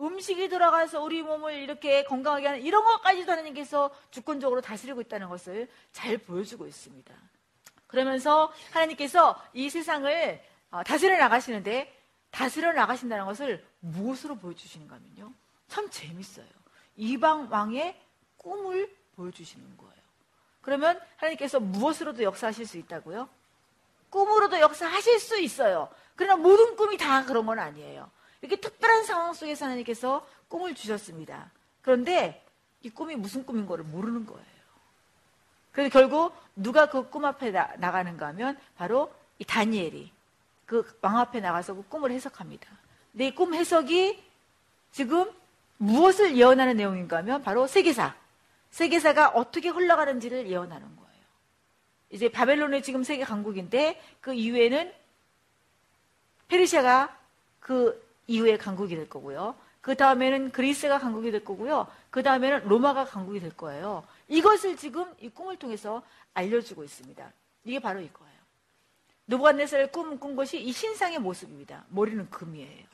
음식이 0.00 0.48
들어가서 0.48 1.02
우리 1.02 1.22
몸을 1.22 1.54
이렇게 1.54 2.04
건강하게 2.04 2.46
하는 2.46 2.62
이런 2.62 2.84
것까지도 2.84 3.30
하나님께서 3.30 3.90
주권적으로 4.10 4.60
다스리고 4.60 5.00
있다는 5.00 5.28
것을 5.28 5.68
잘 5.92 6.18
보여주고 6.18 6.66
있습니다. 6.66 7.14
그러면서 7.86 8.52
하나님께서 8.72 9.40
이 9.52 9.70
세상을 9.70 10.42
어, 10.72 10.82
다스려 10.82 11.16
나가시는데 11.16 11.96
다스려 12.30 12.72
나가신다는 12.72 13.26
것을 13.26 13.64
무엇으로 13.78 14.36
보여주시는가 14.36 14.96
하면요. 14.96 15.32
참 15.68 15.88
재밌어요. 15.88 16.46
이방 16.96 17.48
왕의 17.50 18.00
꿈을 18.36 18.92
보여주시는 19.14 19.76
거예요. 19.76 19.94
그러면 20.60 21.00
하나님께서 21.16 21.60
무엇으로도 21.60 22.24
역사하실 22.24 22.66
수 22.66 22.78
있다고요? 22.78 23.28
꿈으로도 24.10 24.58
역사하실 24.58 25.20
수 25.20 25.38
있어요. 25.38 25.88
그러나 26.16 26.36
모든 26.36 26.74
꿈이 26.74 26.96
다 26.96 27.24
그런 27.24 27.46
건 27.46 27.58
아니에요. 27.58 28.10
이렇게 28.44 28.56
특별한 28.60 29.04
상황 29.04 29.32
속에서 29.32 29.64
하나님께서 29.64 30.26
꿈을 30.48 30.74
주셨습니다. 30.74 31.50
그런데 31.80 32.44
이 32.82 32.90
꿈이 32.90 33.16
무슨 33.16 33.46
꿈인 33.46 33.64
거를 33.66 33.84
모르는 33.86 34.26
거예요. 34.26 34.44
그래서 35.72 35.90
결국 35.90 36.34
누가 36.54 36.90
그 36.90 37.08
꿈 37.10 37.24
앞에 37.24 37.50
나, 37.50 37.66
가는가 37.90 38.26
하면 38.28 38.58
바로 38.76 39.10
이 39.38 39.44
다니엘이 39.44 40.12
그 40.66 40.84
왕 41.00 41.18
앞에 41.18 41.40
나가서 41.40 41.74
그 41.74 41.88
꿈을 41.88 42.10
해석합니다. 42.10 42.68
근데 43.12 43.28
이 43.28 43.34
꿈 43.34 43.54
해석이 43.54 44.22
지금 44.92 45.30
무엇을 45.78 46.36
예언하는 46.36 46.76
내용인가 46.76 47.16
하면 47.18 47.42
바로 47.42 47.66
세계사. 47.66 48.14
세계사가 48.70 49.30
어떻게 49.30 49.70
흘러가는지를 49.70 50.48
예언하는 50.48 50.96
거예요. 50.96 51.24
이제 52.10 52.28
바벨론이 52.28 52.82
지금 52.82 53.02
세계 53.04 53.24
강국인데 53.24 54.00
그 54.20 54.34
이후에는 54.34 54.92
페르시아가 56.48 57.16
그 57.60 58.03
이후에 58.26 58.56
강국이 58.56 58.96
될 58.96 59.08
거고요. 59.08 59.54
그 59.80 59.94
다음에는 59.94 60.50
그리스가 60.52 60.98
강국이 60.98 61.30
될 61.30 61.44
거고요. 61.44 61.86
그 62.10 62.22
다음에는 62.22 62.68
로마가 62.68 63.04
강국이 63.04 63.40
될 63.40 63.54
거예요. 63.54 64.02
이것을 64.28 64.76
지금 64.76 65.04
이 65.20 65.28
꿈을 65.28 65.58
통해서 65.58 66.02
알려주고 66.32 66.84
있습니다. 66.84 67.32
이게 67.64 67.78
바로 67.78 68.00
이거예요. 68.00 68.34
누부갓네살의 69.26 69.92
꿈을 69.92 70.18
꾼 70.18 70.36
것이 70.36 70.60
이 70.60 70.72
신상의 70.72 71.18
모습입니다. 71.18 71.84
머리는 71.88 72.28
금이에요. 72.30 72.84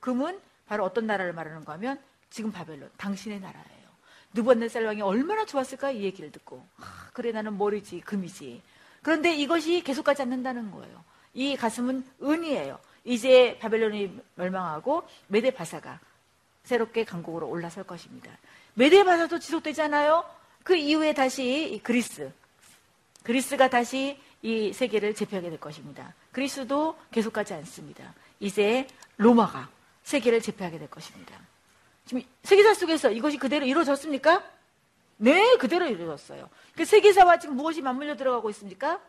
금은 0.00 0.40
바로 0.66 0.84
어떤 0.84 1.06
나라를 1.06 1.32
말하는가 1.32 1.74
하면 1.74 2.00
지금 2.30 2.52
바벨론, 2.52 2.90
당신의 2.96 3.40
나라예요. 3.40 3.66
누부갓네살 4.34 4.84
왕이 4.84 5.02
얼마나 5.02 5.46
좋았을까 5.46 5.90
이 5.92 6.02
얘기를 6.02 6.30
듣고 6.30 6.66
아, 6.78 7.08
그래 7.12 7.32
나는 7.32 7.56
머리지 7.56 8.00
금이지. 8.00 8.62
그런데 9.02 9.34
이것이 9.34 9.82
계속 9.82 10.02
가지 10.04 10.22
않는다는 10.22 10.70
거예요. 10.70 11.04
이 11.32 11.56
가슴은 11.56 12.04
은이에요. 12.22 12.78
이제 13.06 13.56
바벨론이 13.60 14.20
멸망하고 14.34 15.04
메데 15.28 15.52
바사가 15.52 16.00
새롭게 16.64 17.04
강국으로 17.04 17.48
올라설 17.48 17.84
것입니다. 17.84 18.30
메데 18.74 19.04
바사도 19.04 19.38
지속되잖아요. 19.38 20.24
그 20.64 20.74
이후에 20.74 21.14
다시 21.14 21.80
그리스, 21.84 22.32
그리스가 23.22 23.70
다시 23.70 24.20
이 24.42 24.72
세계를 24.72 25.14
제패하게 25.14 25.50
될 25.50 25.60
것입니다. 25.60 26.12
그리스도 26.32 26.98
계속 27.12 27.32
가지 27.32 27.54
않습니다. 27.54 28.12
이제 28.40 28.86
로마가 29.16 29.68
세계를 30.02 30.42
제패하게 30.42 30.78
될 30.80 30.90
것입니다. 30.90 31.38
지금 32.04 32.22
세계사 32.42 32.74
속에서 32.74 33.10
이것이 33.10 33.38
그대로 33.38 33.64
이루어졌습니까? 33.64 34.44
네, 35.18 35.56
그대로 35.56 35.86
이루어졌어요. 35.86 36.50
그 36.76 36.84
세계사와 36.84 37.38
지금 37.38 37.56
무엇이 37.56 37.82
맞물려 37.82 38.16
들어가고 38.16 38.50
있습니까? 38.50 39.00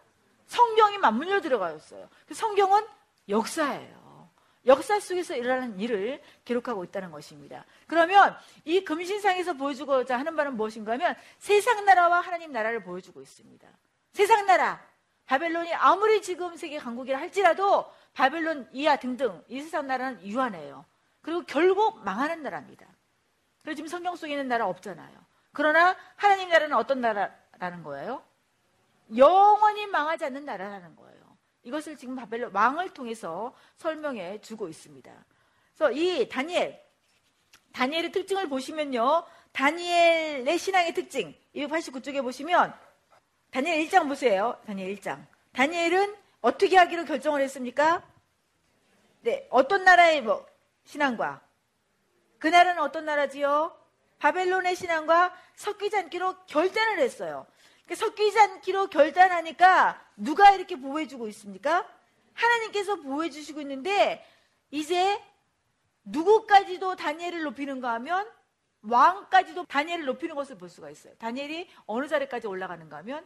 성경이 0.47 0.97
맞물려 0.99 1.41
들어가 1.41 1.71
있어요. 1.71 2.07
그 2.27 2.33
성경은 2.33 2.85
역사예요. 3.29 4.29
역사 4.65 4.99
속에서 4.99 5.35
일어나는 5.35 5.79
일을 5.79 6.21
기록하고 6.43 6.83
있다는 6.83 7.11
것입니다. 7.11 7.65
그러면 7.87 8.37
이 8.65 8.83
금신상에서 8.83 9.53
보여주고자 9.53 10.19
하는 10.19 10.35
바는 10.35 10.57
무엇인가 10.57 10.93
하면 10.93 11.15
세상 11.39 11.85
나라와 11.85 12.19
하나님 12.19 12.51
나라를 12.51 12.83
보여주고 12.83 13.21
있습니다. 13.21 13.67
세상 14.11 14.45
나라, 14.45 14.85
바벨론이 15.25 15.73
아무리 15.73 16.21
지금 16.21 16.57
세계 16.57 16.79
강국이라 16.79 17.17
할지라도 17.17 17.89
바벨론 18.13 18.67
이하 18.73 18.97
등등 18.97 19.41
이 19.47 19.61
세상 19.61 19.87
나라는 19.87 20.25
유한해요. 20.25 20.85
그리고 21.21 21.43
결국 21.43 22.03
망하는 22.03 22.43
나라입니다. 22.43 22.85
그래서 23.61 23.75
지금 23.75 23.87
성경 23.87 24.15
속에 24.15 24.33
있는 24.33 24.47
나라 24.47 24.67
없잖아요. 24.67 25.17
그러나 25.53 25.95
하나님 26.15 26.49
나라는 26.49 26.75
어떤 26.75 27.01
나라라는 27.01 27.83
거예요? 27.83 28.21
영원히 29.15 29.87
망하지 29.87 30.25
않는 30.25 30.45
나라라는 30.45 30.95
거예요. 30.95 31.06
이것을 31.67 31.97
지금 31.97 32.15
바벨론 32.15 32.51
왕을 32.53 32.93
통해서 32.93 33.53
설명해 33.75 34.39
주고 34.39 34.69
있습니다. 34.69 35.11
그래서 35.75 35.91
이 35.91 36.27
다니엘, 36.29 36.81
다니엘의 37.73 38.11
특징을 38.13 38.47
보시면요. 38.47 39.25
다니엘의 39.51 40.57
신앙의 40.57 40.93
특징, 40.93 41.35
289쪽에 41.53 42.21
보시면 42.21 42.73
다니엘 43.51 43.85
1장 43.85 44.07
보세요. 44.07 44.57
다니엘 44.65 44.95
1장. 44.95 45.25
다니엘은 45.51 46.15
어떻게 46.39 46.77
하기로 46.77 47.03
결정을 47.03 47.41
했습니까? 47.41 48.01
네, 49.21 49.45
어떤 49.49 49.83
나라의 49.83 50.21
뭐 50.21 50.45
신앙과 50.85 51.41
그 52.39 52.47
나라는 52.47 52.81
어떤 52.81 53.03
나라지요? 53.03 53.75
바벨론의 54.19 54.75
신앙과 54.75 55.35
섞이지 55.55 55.97
않기로 55.97 56.45
결단을 56.45 56.99
했어요. 56.99 57.45
섞이지 57.95 58.39
않기로 58.39 58.87
결단하니까 58.87 60.05
누가 60.15 60.51
이렇게 60.51 60.75
보호해주고 60.75 61.27
있습니까? 61.29 61.87
하나님께서 62.33 62.97
보호해주시고 62.97 63.61
있는데 63.61 64.25
이제 64.71 65.21
누구까지도 66.03 66.95
다니엘을 66.95 67.43
높이는 67.43 67.79
가 67.79 67.93
하면 67.93 68.29
왕까지도 68.81 69.65
다니엘을 69.65 70.05
높이는 70.05 70.35
것을 70.35 70.57
볼 70.57 70.69
수가 70.69 70.89
있어요. 70.89 71.13
다니엘이 71.15 71.69
어느 71.85 72.07
자리까지 72.07 72.47
올라가는가 72.47 72.97
하면 72.97 73.25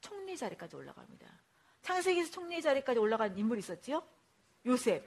총리 0.00 0.36
자리까지 0.36 0.76
올라갑니다. 0.76 1.26
창세기에서 1.82 2.30
총리 2.30 2.62
자리까지 2.62 2.98
올라간 2.98 3.36
인물이 3.36 3.58
있었지요? 3.58 4.02
요셉. 4.66 5.04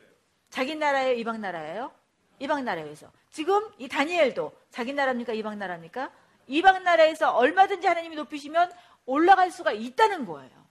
자기 0.50 0.76
나라예요? 0.76 1.14
이방 1.14 1.42
나라예요? 1.42 1.92
이방 2.40 2.66
나라에서. 2.66 3.12
지금 3.32 3.68
이 3.78 3.88
다니엘도 3.88 4.52
자기 4.70 4.94
나라입니까? 4.94 5.34
이방 5.34 5.58
나라입니까? 5.58 6.12
이방 6.48 6.84
나라에서 6.84 7.32
얼마든지 7.32 7.88
하나님이 7.88 8.16
높이시면 8.16 8.72
올라갈 9.06 9.52
수가 9.52 9.72
있다는 9.72 10.26
거예요. 10.26 10.66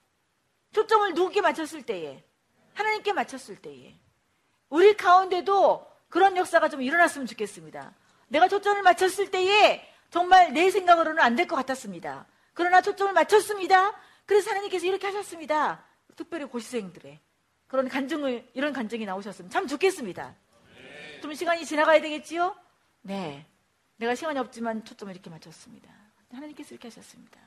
초점을 0.73 1.15
누구께 1.15 1.41
맞췄을 1.41 1.83
때에 1.85 2.25
하나님께 2.75 3.13
맞췄을 3.13 3.57
때에 3.63 3.95
우리 4.69 4.97
가운데도 4.97 5.87
그런 6.09 6.37
역사가 6.37 6.69
좀 6.69 6.83
일어났으면 6.83 7.27
좋겠습니다. 7.27 7.95
내가 8.29 8.49
초점을 8.49 8.83
맞췄을 8.83 9.31
때에 9.31 9.89
정말 10.11 10.53
내 10.53 10.71
생각으로는 10.71 11.23
안 11.23 11.37
될 11.37 11.47
것 11.47 11.57
같았습니다. 11.57 12.27
그러나 12.55 12.81
초점을 12.83 13.13
맞췄습니다. 13.13 13.95
그래서 14.27 14.51
하나님께서 14.51 14.87
이렇게 14.87 15.07
하셨습니다. 15.07 15.85
특별히 16.17 16.45
고시생들의 16.47 17.21
그런 17.69 17.89
간증을 17.89 18.49
이런 18.55 18.73
간증이 18.73 19.05
나오셨으면 19.05 19.51
참 19.51 19.67
좋겠습니다. 19.67 20.35
좀 21.23 21.35
시간이 21.35 21.65
지나가야 21.67 22.01
되겠지요? 22.01 22.57
네. 23.03 23.47
내가 23.97 24.15
시간이 24.15 24.39
없지만 24.39 24.85
초점을 24.85 25.13
이렇게 25.13 25.31
맞췄습니다. 25.31 25.91
하나님께서 26.31 26.71
이렇게 26.75 26.89
하셨습니다. 26.89 27.41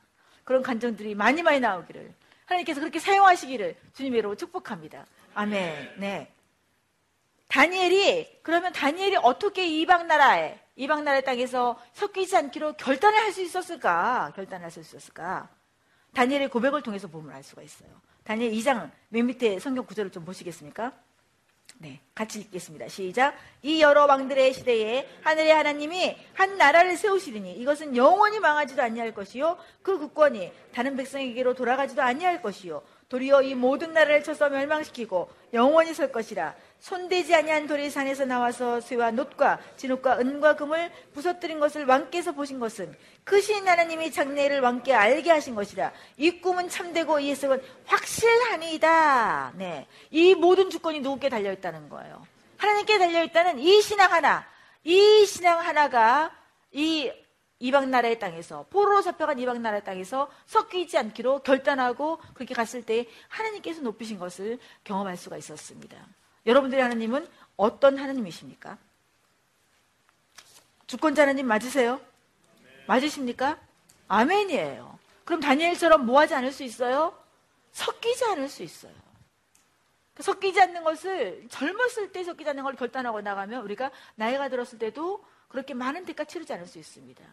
그런 0.48 0.64
간정들이 0.64 1.14
많이 1.14 1.44
많이 1.44 1.60
나오기를 1.60 2.14
하나님께서 2.46 2.80
그렇게 2.80 3.00
사용하시기를 3.00 3.76
주님의 3.94 4.20
이름으로 4.20 4.38
축복합니다. 4.38 5.06
아멘. 5.34 5.96
네. 5.98 6.32
다니엘이 7.50 8.40
그러면 8.44 8.72
다니엘이 8.72 9.18
어떻게 9.18 9.68
이방 9.68 10.08
나라에 10.08 10.58
이방 10.78 11.04
나라의 11.04 11.26
땅에서 11.26 11.78
섞이지 11.92 12.38
않기로 12.38 12.74
결단을 12.78 13.20
할 13.20 13.34
수 13.34 13.42
있었을까? 13.42 14.32
결단을 14.38 14.64
할 14.64 14.72
수 14.72 14.80
있었을까? 14.80 15.50
다니엘의 16.14 16.48
고백을 16.48 16.82
통해서 16.82 17.10
보면 17.10 17.36
알 17.36 17.44
수가 17.44 17.62
있어요. 17.62 17.90
다니엘 18.24 18.54
2장 18.54 18.90
맨 19.10 19.26
밑에 19.26 19.60
성경 19.60 19.86
구절을 19.86 20.12
좀 20.12 20.24
보시겠습니까? 20.24 20.94
네, 21.80 22.00
같이 22.16 22.40
읽겠습니다. 22.40 22.88
시작. 22.88 23.36
이 23.62 23.82
여러 23.82 24.06
왕들의 24.06 24.54
시대에 24.54 25.08
하늘의 25.22 25.54
하나님이 25.54 26.18
한 26.34 26.58
나라를 26.58 26.98
세우시리니 26.98 27.54
이것은 27.54 27.96
영원히 27.96 28.40
망하지도 28.40 28.82
아니할 28.82 29.14
것이요 29.14 29.58
그 29.84 30.00
국권이 30.00 30.52
다른 30.74 30.96
백성에게로 30.96 31.54
돌아가지도 31.54 32.02
아니할 32.02 32.42
것이요 32.42 32.82
도리어 33.10 33.44
이 33.44 33.54
모든 33.54 33.94
나라를 33.94 34.24
쳐서 34.24 34.50
멸망시키고 34.50 35.30
영원히 35.54 35.94
설 35.94 36.12
것이라 36.12 36.56
손대지 36.80 37.34
아니한 37.34 37.68
돌이 37.68 37.90
산에서 37.90 38.26
나와서 38.26 38.80
쇠와 38.80 39.12
놋과 39.12 39.60
진흙과 39.78 40.20
은과 40.20 40.56
금을 40.56 40.92
부서뜨린 41.14 41.60
것을 41.60 41.86
왕께서 41.86 42.32
보신 42.32 42.60
것은 42.60 42.96
크신 43.24 43.68
하나님이 43.68 44.12
장래를 44.12 44.62
왕께 44.62 44.94
알게 44.94 45.32
하신 45.32 45.56
것이라 45.56 45.92
이 46.18 46.40
꿈은 46.40 46.70
참되고 46.70 47.20
이 47.20 47.32
해석은 47.32 47.62
확실하니이다. 47.86 49.54
네, 49.56 49.88
이 50.12 50.36
모든 50.36 50.70
주권이 50.70 51.00
누구께 51.02 51.30
달려 51.30 51.52
있다는 51.52 51.90
거예요. 51.90 52.26
하나님께 52.58 52.98
달려 52.98 53.24
있다는 53.24 53.60
이 53.60 53.82
신앙 53.82 54.12
하나, 54.12 54.46
이 54.84 55.26
신앙 55.26 55.60
하나가 55.60 56.32
이 56.72 57.12
이방 57.60 57.90
나라의 57.90 58.20
땅에서 58.20 58.68
포로로 58.70 59.02
잡혀간 59.02 59.40
이방 59.40 59.62
나라의 59.62 59.84
땅에서 59.84 60.30
섞이지 60.46 60.98
않기로 60.98 61.40
결단하고 61.40 62.20
그렇게 62.36 62.54
갔을 62.54 62.84
때 62.84 63.08
하나님께서 63.30 63.82
높이신 63.82 64.20
것을 64.20 64.60
경험할 64.84 65.18
수가 65.18 65.38
있었습니다. 65.38 65.98
여러분들의 66.48 66.82
하나님은 66.82 67.28
어떤 67.58 67.98
하나님이십니까? 67.98 68.78
주권자 70.88 71.24
하나님 71.24 71.46
맞으세요? 71.48 72.00
맞으십니까? 72.88 73.60
아멘이에요. 74.08 74.98
그럼 75.26 75.42
다니엘처럼 75.42 76.06
뭐 76.06 76.22
하지 76.22 76.34
않을 76.34 76.54
수 76.54 76.64
있어요? 76.64 77.14
섞이지 77.74 78.24
않을 78.26 78.48
수 78.48 78.64
있어요. 78.64 78.94
섞이지 80.20 80.60
않는 80.62 80.84
것을 80.84 81.48
젊었을 81.50 82.12
때 82.12 82.24
섞이지 82.24 82.50
않는 82.50 82.64
걸 82.64 82.76
결단하고 82.76 83.22
나가면 83.22 83.62
우리가 83.64 83.92
나이가 84.16 84.48
들었을 84.48 84.80
때도 84.80 85.24
그렇게 85.50 85.74
많은 85.74 86.06
대가 86.06 86.24
치르지 86.24 86.54
않을 86.54 86.66
수 86.66 86.80
있습니다. 86.80 87.24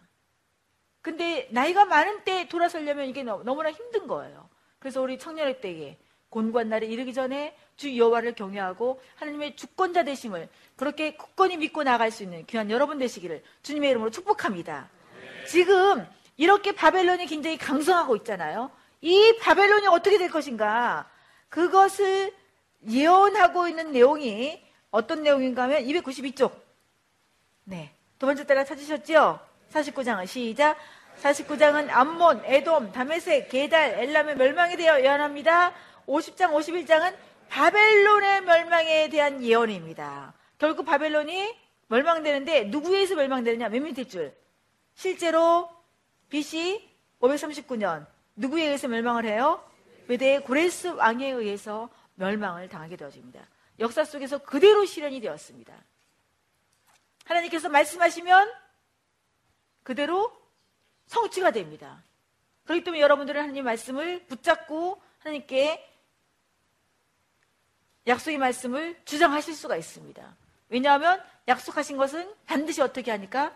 근데 1.01 1.49
나이가 1.53 1.85
많은 1.85 2.25
때 2.25 2.49
돌아서려면 2.49 3.07
이게 3.07 3.23
너무나 3.23 3.71
힘든 3.71 4.07
거예요. 4.07 4.49
그래서 4.79 5.01
우리 5.01 5.19
청년의 5.19 5.61
때에 5.61 5.97
곤고한 6.35 6.69
날에 6.69 6.87
이르기 6.87 7.15
전에 7.15 7.57
주 7.77 7.97
여호와를 7.97 8.35
경외하고 8.35 9.01
하나님의 9.15 9.55
주권자 9.55 10.03
되심을 10.03 10.49
그렇게 10.75 11.15
굳건히 11.15 11.57
믿고 11.57 11.85
나갈 11.85 12.11
수 12.11 12.25
있는 12.25 12.45
귀한 12.47 12.71
여러분 12.73 12.99
되시기를 12.99 13.45
주님의 13.63 13.91
이름으로 13.91 14.11
축복합니다. 14.11 14.89
지금 15.49 16.05
이렇게 16.37 16.73
바벨론이 16.73 17.27
굉장히 17.27 17.57
강성하고 17.57 18.17
있잖아요. 18.17 18.73
이 19.01 19.39
바벨론이 19.41 19.87
어떻게 19.87 20.19
될 20.19 20.29
것인가? 20.29 21.09
그것을 21.49 22.35
예언하고 22.91 23.69
있는 23.69 23.93
내용이 23.93 24.61
어떤 24.91 25.23
내용인가 25.23 25.63
하면 25.65 25.85
292쪽. 25.85 26.51
네. 27.63 27.95
두 28.19 28.27
번째 28.27 28.45
따라 28.45 28.65
찾으셨죠? 28.65 29.39
49장은 29.73 30.27
시작. 30.27 30.77
49장은 31.23 31.91
암몬, 31.91 32.43
에돔, 32.45 32.91
다메섹, 32.91 33.49
게달, 33.49 34.01
엘람의 34.01 34.37
멸망에 34.37 34.77
대하여 34.77 35.05
예언합니다. 35.05 35.73
50장, 36.07 36.53
51장은 36.53 37.17
바벨론의 37.49 38.43
멸망에 38.43 39.09
대한 39.09 39.43
예언입니다. 39.43 40.35
결국 40.59 40.87
바벨론이 40.87 41.55
멸망되는데 41.89 42.65
누구에 42.65 42.97
의해서 42.97 43.15
멸망되느냐? 43.15 43.69
몇 43.69 43.81
밑일 43.83 44.09
줄? 44.09 44.35
실제로 44.95 45.69
BC 46.31 46.89
539년 47.21 48.07
누구에 48.37 48.65
의해서 48.65 48.89
멸망을 48.89 49.25
해요? 49.25 49.63
메대의 50.09 50.45
고레스 50.45 50.89
왕에 50.89 51.31
의해서 51.31 51.89
멸망을 52.15 52.69
당하게 52.69 52.97
되어집니다. 52.97 53.47
역사 53.81 54.05
속에서 54.05 54.39
그대로 54.39 54.85
실현이 54.85 55.21
되었습니다. 55.21 55.75
하나님께서 57.25 57.69
말씀하시면 57.69 58.53
그대로 59.83 60.33
성취가 61.07 61.51
됩니다. 61.51 62.03
그렇기 62.65 62.85
때문에 62.85 63.01
여러분들은 63.03 63.41
하나님 63.41 63.65
말씀을 63.65 64.27
붙잡고 64.27 65.01
하나님께 65.19 65.94
약속의 68.07 68.39
말씀을 68.39 68.97
주장하실 69.05 69.55
수가 69.55 69.77
있습니다. 69.77 70.37
왜냐하면 70.69 71.23
약속하신 71.49 71.97
것은 71.97 72.33
반드시 72.47 72.83
어떻게 72.83 73.11
하니까 73.11 73.55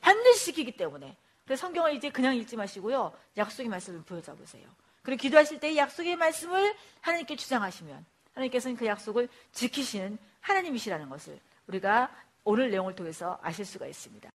반드시 0.00 0.46
지키기 0.46 0.76
때문에. 0.76 1.16
그래서 1.44 1.62
성경을 1.62 1.94
이제 1.94 2.10
그냥 2.10 2.36
읽지 2.36 2.56
마시고요. 2.56 3.12
약속의 3.36 3.68
말씀을 3.68 4.02
보여줘 4.02 4.34
보세요. 4.34 4.66
그리고 5.02 5.20
기도하실 5.20 5.60
때 5.60 5.76
약속의 5.76 6.16
말씀을 6.16 6.74
하나님께 7.00 7.36
주장하시면 7.36 8.04
하나님께서는 8.34 8.76
그 8.76 8.86
약속을 8.86 9.28
지키시는 9.52 10.18
하나님이시라는 10.40 11.08
것을 11.08 11.38
우리가 11.66 12.10
오늘 12.44 12.70
내용을 12.70 12.94
통해서 12.94 13.38
아실 13.42 13.64
수가 13.64 13.86
있습니다. 13.86 14.30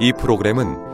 이 0.00 0.12
프로그램은 0.12 0.93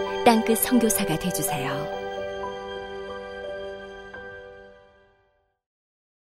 땅끝 0.31 0.59
성교사가 0.59 1.19
되주세요 1.19 2.00